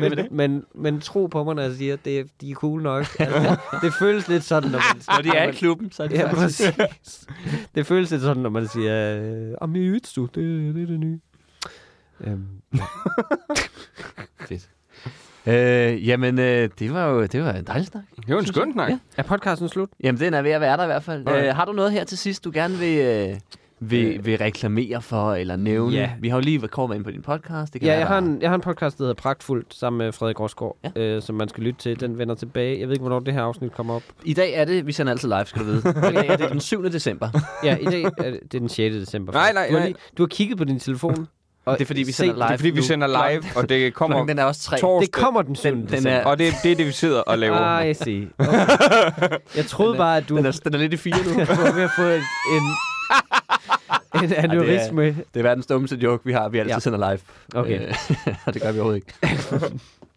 [0.00, 2.82] men, men, men tro på mig, når jeg siger, at det, er- de er cool
[2.82, 3.06] nok.
[3.18, 5.02] Altså, det føles lidt sådan, når man...
[5.24, 6.62] Når de er i klubben, så er de Ja, faktisk...
[6.76, 7.26] præcis.
[7.74, 11.20] Det føles lidt sådan, når man siger, øh, om jiu-jitsu, det, det er det nye.
[12.24, 12.46] Øhm,
[14.48, 14.68] Fedt.
[15.46, 18.02] Øh, jamen, øh, det var jo det var en dejlig snak.
[18.26, 18.90] Det var en skøn snak.
[18.90, 18.98] Ja.
[19.16, 19.88] er podcasten slut?
[20.02, 21.26] Jamen, den er ved at være der i hvert fald.
[21.26, 21.48] Okay.
[21.48, 23.36] Øh, har du noget her til sidst, du gerne vil, øh,
[23.90, 25.92] vil, vil reklamere for eller nævne?
[25.96, 26.10] Ja.
[26.20, 27.72] Vi har jo lige kommet ind på din podcast.
[27.72, 29.98] Det kan Ja, være, jeg har, en, jeg har en podcast, der hedder Pragtfuldt, sammen
[29.98, 30.90] med Frederik Rosgaard, Ja.
[30.96, 31.00] ja.
[31.16, 32.00] øh, som man skal lytte til.
[32.00, 32.80] Den vender tilbage.
[32.80, 34.02] Jeg ved ikke, hvornår det her afsnit kommer op.
[34.24, 35.78] I dag er det, vi sender altid live, skal du vide.
[36.10, 36.84] I dag er det den 7.
[36.84, 37.28] december.
[37.64, 38.94] Ja, i dag er det, det er den 6.
[38.96, 39.32] december.
[39.32, 39.86] Nej, nej, du har, nej.
[39.88, 41.26] lige, du har kigget på din telefon.
[41.70, 43.94] Og Det er, fordi vi sender live Det er fordi, vi sender live, og det
[43.94, 44.78] kommer Klokken, den er også tre.
[44.78, 45.06] torsdag.
[45.06, 45.68] Det kommer den 7.
[45.68, 47.56] Den- den er- Og det, det er det, vi sidder og laver.
[47.56, 48.28] Ah, I see.
[48.38, 48.66] Okay.
[49.56, 51.30] Jeg troede bare, at du Den er, den er lidt i fire nu.
[51.32, 52.22] du var ved at få en,
[54.24, 55.04] en, aneurisme.
[55.06, 56.48] Det er verdens dummeste joke, vi har.
[56.48, 56.78] Vi altid Ja.
[56.80, 57.20] sender live.
[57.54, 57.80] Okay.
[57.88, 57.94] Øh,
[58.46, 59.70] og det gør vi overhovedet ikke.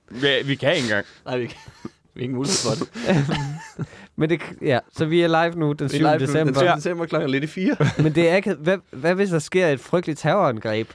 [0.10, 1.06] Vi, vi kan ikke engang.
[1.26, 3.38] Nej, vi, kan- vi har ingen mulighed for det.
[4.16, 5.98] Men det, ja, så vi er live nu den 7.
[5.98, 6.54] Vi er live nu december.
[6.62, 6.76] Den 7.
[6.76, 7.76] december klokken lidt i fire.
[8.04, 8.54] Men det er ikke...
[8.54, 10.88] Hvad, hvad hvis der sker et frygteligt terrorangreb?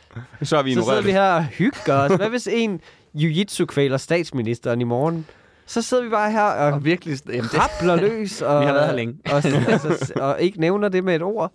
[0.42, 1.14] Så har vi Så sidder ignoreret vi det.
[1.14, 2.12] her og hygger os.
[2.12, 2.80] Hvad hvis en
[3.14, 5.26] jiu-jitsu kvæler statsministeren i morgen?
[5.66, 7.18] Så sidder vi bare her og Og virkelig...
[7.28, 8.42] Jamen, det, krabler løs.
[8.42, 9.14] Og, Vi har været her længe.
[9.26, 11.52] Og, altså, og ikke nævner det med et ord.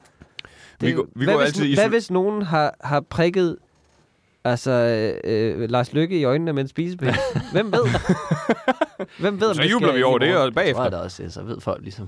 [0.80, 3.58] Vi går- vi hvad, går hvis, altid hvad hvis nogen har, har prikket
[4.44, 7.16] altså, øh, øh, Lars Lykke i øjnene med en spisepind?
[7.52, 7.86] Hvem ved?
[9.20, 10.90] Hvem ved, om Så det jubler vi over det, og tror jeg bagefter.
[10.90, 12.08] da også, så ved folk ligesom.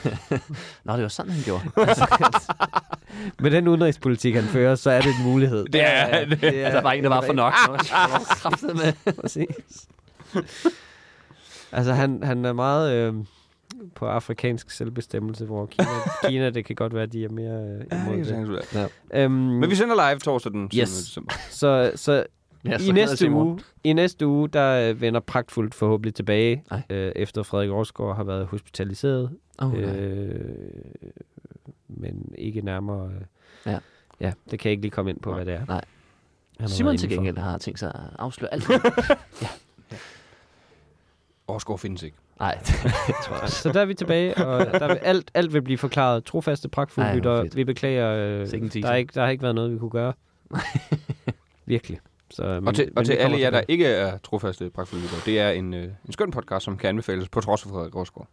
[0.84, 1.64] Nå, det var sådan, han gjorde.
[3.42, 5.64] Med den udenrigspolitik, han fører, så er det en mulighed.
[5.64, 7.52] Det er, det, Det Altså, der var en, der var for nok.
[8.42, 9.14] Kraftet med.
[9.20, 9.86] Præcis.
[11.72, 13.14] altså, han, han er meget øh,
[13.94, 15.86] på afrikansk selvbestemmelse, hvor Kina,
[16.30, 18.24] Kina, det kan godt være, de er mere øh, imod
[18.72, 18.90] det.
[19.14, 20.80] Øhm, Men vi sender live torsdag den 7.
[20.80, 20.88] Yes.
[20.88, 21.32] december.
[21.50, 22.24] så, så
[22.64, 26.82] Ja, i næste uge, i næste uge, der øh, vender pragtfuldt forhåbentlig tilbage, Ej.
[26.90, 30.40] øh, efter Frederik Rosgaard har været hospitaliseret, Oh, øh,
[31.88, 33.06] men ikke nærmere.
[33.14, 33.20] Øh,
[33.72, 33.78] Ja.
[34.20, 35.38] ja, det kan jeg ikke lige komme ind på, Nej.
[35.42, 35.66] hvad det er.
[35.66, 35.84] Nej.
[36.60, 38.64] Han Simon til gengæld har tænkt sig at afsløre alt.
[41.48, 42.16] Årsgaard findes ikke.
[42.40, 42.58] Nej,
[43.06, 43.62] det tror jeg også.
[43.62, 46.24] Så der er vi tilbage, og der vil, alt, alt vil blive forklaret.
[46.24, 47.44] Trofaste pragtfulde lytter.
[47.54, 48.10] Vi beklager.
[48.12, 48.46] Øh,
[48.82, 50.12] der, er ikke, der har ikke været noget, vi kunne gøre.
[51.66, 51.98] Virkelig.
[52.30, 55.40] Så, men, Og til, men og til alle jer, der ikke er trofaste pragtfulde det
[55.40, 58.28] er en, øh, en skøn podcast, som kan anbefales på trods af Frederik Rosgaard.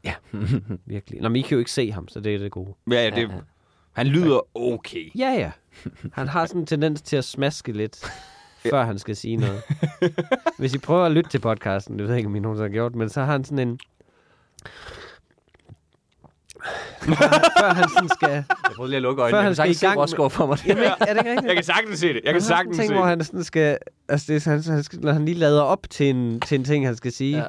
[0.86, 1.22] Virkelig.
[1.22, 2.74] Nå, men I kan jo ikke se ham, så det er det gode.
[2.92, 3.28] Ja, ja, det, Ja, ja.
[3.92, 5.12] han lyder okay.
[5.18, 5.52] Ja, ja.
[6.14, 8.06] Han har sådan en tendens til at smaske lidt,
[8.70, 9.62] før han skal sige noget.
[10.60, 12.74] Hvis I prøver at lytte til podcasten, det ved jeg ikke, om I nogensinde har
[12.74, 13.80] gjort, men så har han sådan en...
[17.60, 18.30] før han sådan skal...
[18.30, 18.44] Jeg
[18.76, 19.42] prøvede lige at lukke Før øjnene.
[19.42, 20.58] han Jeg skal i gang med- for mig.
[20.68, 21.46] Jamen, er det ikke rigtigt?
[21.50, 22.16] Jeg kan sagtens se det.
[22.16, 23.78] Jeg kan Han sagtens en ting, se hvor han sådan skal...
[24.10, 26.64] Altså, det, er, han, han skal, når han lige lader op til en, til en
[26.64, 27.44] ting, han skal sige, Ja.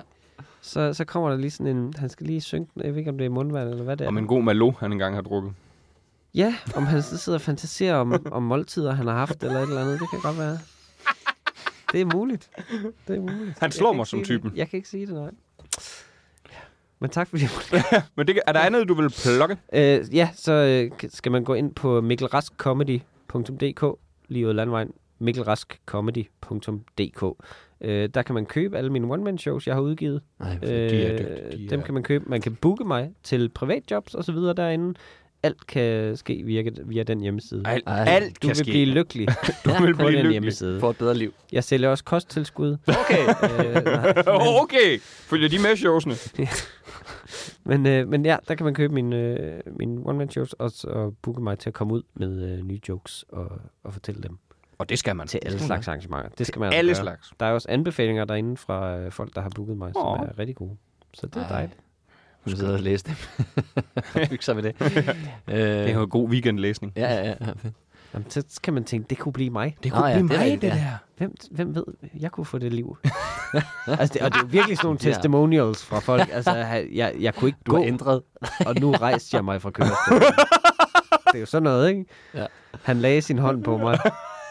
[0.61, 1.95] så, så kommer der lige sådan en...
[1.99, 2.83] Han skal lige synke den.
[2.85, 4.09] Jeg ved ikke, om det er mundvand eller hvad det er.
[4.09, 5.53] Om en god malo, han engang har drukket.
[6.35, 9.69] Ja, om han så sidder og fantaserer om, om måltider, han har haft, eller et
[9.69, 10.01] eller andet.
[10.01, 10.59] Det kan godt være.
[11.93, 12.51] Det er muligt.
[13.09, 13.59] Det er muligt.
[13.61, 14.43] Han slår mig som sige det.
[14.43, 14.57] typen.
[14.57, 15.31] Jeg kan ikke sige det, nej.
[17.05, 17.51] Men tak fordi jeg
[18.17, 19.57] Men det, er der andet, du vil plukke?
[19.73, 23.85] øh, Ja, så øh, skal man gå ind på mikkelraskcomedy.dk
[24.29, 24.91] lige ud landvejen.
[25.19, 27.23] mikkelraskcomedy.dk
[27.81, 30.21] øh, Der kan man købe alle mine one-man-shows, jeg har udgivet.
[30.41, 30.67] Nej, de
[31.07, 32.25] er dygtige, de dem er- kan man købe.
[32.29, 34.95] Man kan booke mig til privatjobs og så videre derinde.
[35.43, 37.63] Alt kan ske via, via den hjemmeside.
[37.65, 38.65] Alt, Ej, alt du kan vil ske.
[38.65, 39.29] blive lykkelig
[39.65, 40.31] Du vil på blive den lykkelig.
[40.31, 40.81] hjemmeside.
[40.81, 41.33] får et bedre liv.
[41.53, 42.77] Jeg sælger også kosttilskud.
[42.87, 43.29] Okay.
[43.67, 44.23] øh, nej,
[44.63, 46.15] Okay, følger de med showsene?
[47.65, 51.41] Men, øh, men ja, der kan man købe mine, øh, mine one-man-shows og, og booke
[51.43, 53.51] mig til at komme ud med øh, nye jokes og,
[53.85, 54.39] og fortælle dem
[54.79, 55.27] Og det skal man.
[55.27, 56.29] til alle slags arrangementer.
[56.39, 57.03] Det skal man Alle gøre.
[57.03, 57.33] slags.
[57.41, 60.21] Der er også anbefalinger derinde fra øh, folk, der har booket mig, som Åh.
[60.29, 60.77] er rigtig gode.
[61.15, 61.49] Så det er Ej.
[61.49, 61.79] dejligt.
[62.47, 63.17] Nu sidder og læser dem.
[64.31, 64.77] Hygge sig med det.
[64.83, 66.93] øh, Det er jo god weekendlæsning.
[66.97, 67.53] Ja, ja, ja.
[68.15, 69.77] Jamen, så kan man tænke, det kunne blive mig.
[69.83, 70.69] Det Nå ja, det er rigtigt, ja.
[70.79, 70.91] der.
[71.17, 71.85] Hvem, hvem ved,
[72.21, 72.97] jeg kunne få det liv.
[73.87, 75.09] altså, det, og det er virkelig sådan nogle Ja.
[75.11, 76.29] testimonials fra folk.
[76.33, 76.51] Altså,
[76.93, 78.23] jeg, jeg kunne ikke Du gå, har ændret.
[78.67, 80.23] og nu rejste jeg mig fra kørestolen.
[81.27, 82.05] det er jo sådan noget, ikke?
[82.35, 82.47] Ja.
[82.83, 83.99] Han lagde sin hånd på mig,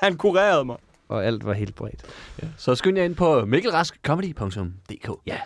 [0.03, 0.77] Han kurerede mig.
[1.09, 2.03] og alt var helt bredt.
[2.57, 5.09] Så skynd jer ind på mikkelraskcomedy.dk.
[5.27, 5.37] Ja.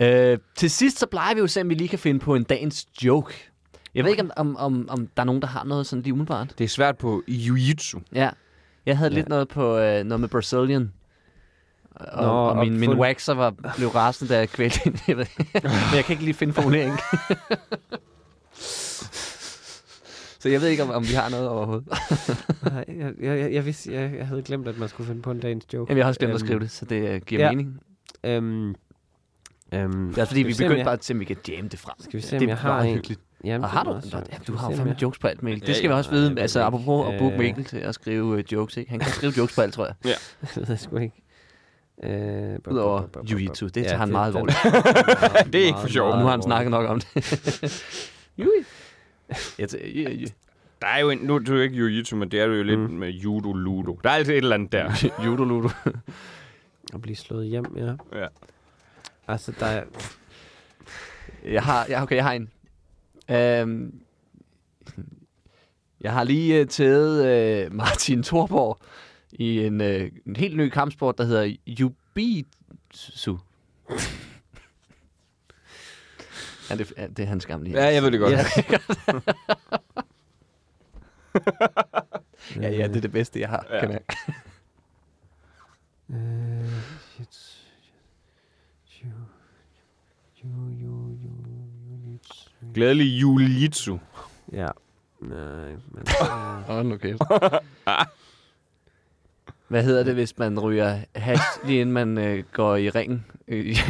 [0.00, 2.34] Øh, til sidst så plejer vi jo at se, om vi lige kan finde på
[2.34, 3.50] en dagens joke.
[3.94, 6.12] Jeg ved ikke, om, om, om, om der er nogen, der har noget sådan lige
[6.12, 6.54] umiddelbart.
[6.58, 8.00] Det er svært på jiu-jitsu.
[8.14, 8.30] Ja.
[8.86, 9.16] Jeg havde Ja.
[9.16, 10.92] lidt noget på øh, noget med Brazilian.
[11.94, 14.98] Og, Nå, og min, min waxer var, blev rasende, da jeg kvælte hende.
[15.08, 15.26] Jeg ved-
[15.62, 16.98] Men jeg kan ikke lige finde formuleringen.
[20.40, 21.88] Så jeg ved ikke, om, om vi har noget overhovedet.
[22.72, 25.40] Nej, jeg, jeg, jeg, vidste, jeg, jeg havde glemt, at man skulle finde på en
[25.40, 25.90] dagens joke.
[25.90, 27.50] Jamen, jeg har også glemt at Øhm, skrive det, så det øh, giver ja.
[27.50, 27.80] mening.
[28.24, 28.74] Øhm,
[29.74, 31.78] Øhm, Det er fordi, vi begyndte jeg- bare at se, om vi kan jamme det
[31.78, 31.94] frem.
[32.00, 32.94] Skal vi se, om det jeg er har en?
[32.94, 33.20] hyggeligt.
[33.44, 33.90] Jamen, Og har du?
[33.90, 35.60] også- ja, du har jo fandme jokes på alt, Mikkel.
[35.62, 35.94] Ja, Det skal ja.
[35.94, 36.40] vi også vide.
[36.40, 37.38] Altså, apropos at booke.
[37.38, 38.90] Mikkel til at skrive øh, jokes, ikke?
[38.90, 39.94] Han kan skrive jokes på alt, tror jeg.
[40.42, 41.22] det ved jeg sgu ikke.
[42.02, 43.64] Øh, Udover jiu-jitsu.
[43.68, 44.58] Det Ja, tager han det- meget alvorligt.
[45.52, 46.16] Det er ikke for sjov.
[46.18, 47.14] Nu har han snakket nok om det.
[48.38, 48.48] Jui.
[49.58, 50.24] Jeg tæ- ja, ja.
[50.82, 52.80] Der er jo en, nu er det jo ikke jiu-jitsu, men det er jo lidt
[52.80, 52.86] Mm.
[52.94, 53.98] med judo-ludo.
[54.04, 55.10] Der er altid et eller andet der.
[55.26, 55.68] Judo, ludo.
[56.94, 57.92] At blive slået hjem, ja.
[58.20, 58.26] Ja.
[59.28, 59.84] Altså, der er...
[61.44, 62.50] Jeg har, ja, okay, jeg har en.
[63.30, 64.00] Øhm,
[66.00, 68.78] jeg har lige uh, taget uh, Martin Thorborg
[69.32, 69.86] i en, uh,
[70.26, 73.38] en helt ny kampsport, der hedder Jubitsu.
[76.70, 77.70] ja, det, ja, det er hans gamle.
[77.70, 78.32] Ja, jeg ved det godt.
[78.32, 78.44] Ja.
[82.62, 83.66] ja, ja, det er det bedste, jeg har.
[83.70, 83.80] Ja.
[83.80, 84.00] Kan jeg.
[92.78, 93.98] Glædelig jiu-jitsu.
[94.52, 94.68] Ja.
[95.20, 96.06] Nej, men...
[96.66, 97.22] Hold nu kæft.
[99.68, 103.26] Hvad hedder det, hvis man ryger hash, lige inden man øh, går i ringen?
[103.48, 103.76] Øh,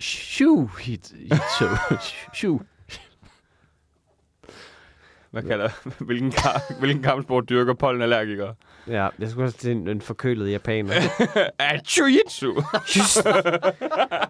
[0.00, 1.12] Shoo hit
[2.34, 2.60] shoo.
[5.30, 5.68] Hvad kalder
[6.04, 8.54] hvilken, ka- hvilken kampsport dyrker pollenallergikere?
[8.86, 10.92] ja, jeg skulle også til en, en forkølet japaner.
[11.88, 12.64] Jiu-jitsu.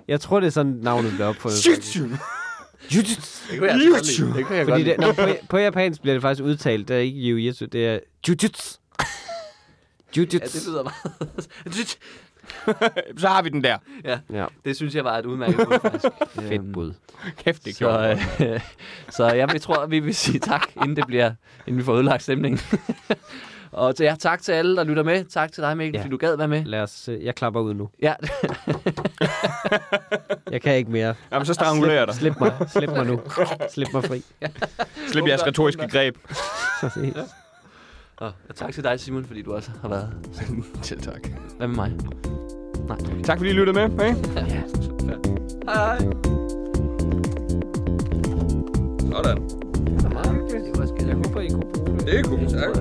[0.09, 1.59] Jeg tror, det er sådan, navnet blev opfundet.
[2.91, 3.51] Jiu-jitsu.
[3.51, 4.39] Det kunne jeg altså godt lide.
[4.39, 4.91] Det kunne jeg godt Fordi lide.
[4.97, 7.19] det, når, på, på japansk bliver det faktisk udtalt, det er ikke
[7.51, 8.79] jiu-jitsu, det er jujutsu.
[9.01, 9.05] Ja,
[10.21, 10.39] Jujutsu.
[10.39, 11.99] det lyder meget.
[13.21, 13.79] Så har vi den der.
[14.05, 16.05] Ja, det synes jeg var et udmærket bud, faktisk.
[16.35, 16.93] fedt Øhm, bud.
[17.45, 17.79] Kæft, det er Så,
[18.39, 18.51] gjort.
[18.51, 18.61] øh,
[19.17, 21.33] så jeg vi tror, at vi vil sige tak, inden det bliver,
[21.67, 22.61] inden vi får ødelagt stemningen.
[23.73, 25.25] Og til jer, tak til alle, der lytter med.
[25.25, 25.99] Tak til dig, Mikkel, Ja.
[25.99, 26.03] ja.
[26.05, 26.65] fordi du gad være med.
[26.65, 27.89] Lad os, øh, jeg klapper ud nu.
[28.03, 28.15] Ja,
[30.51, 31.15] Jeg kan ikke mere.
[31.33, 32.15] Jamen, så strangulerer dig.
[32.15, 32.53] Slip, mig.
[32.69, 33.21] Slip mig nu.
[33.75, 34.23] Slip mig fri.
[35.09, 36.17] Slip jeres retoriske greb.
[36.81, 37.15] Præcis.
[38.17, 40.13] og tak til dig, Simon, fordi du også har været.
[40.83, 41.29] Selv tak.
[41.57, 41.93] Hvad med mig?
[42.89, 43.23] Nej.
[43.25, 44.05] Tak fordi I lyttede med.
[44.05, 44.15] Hey?
[44.37, 44.63] Ja.
[45.73, 45.99] Hej.
[49.13, 49.37] Sådan.
[50.67, 51.09] Det var skide.
[51.09, 52.07] Jeg håber, I kunne bruge det.
[52.07, 52.47] Det er cool.
[52.49, 52.77] Tak.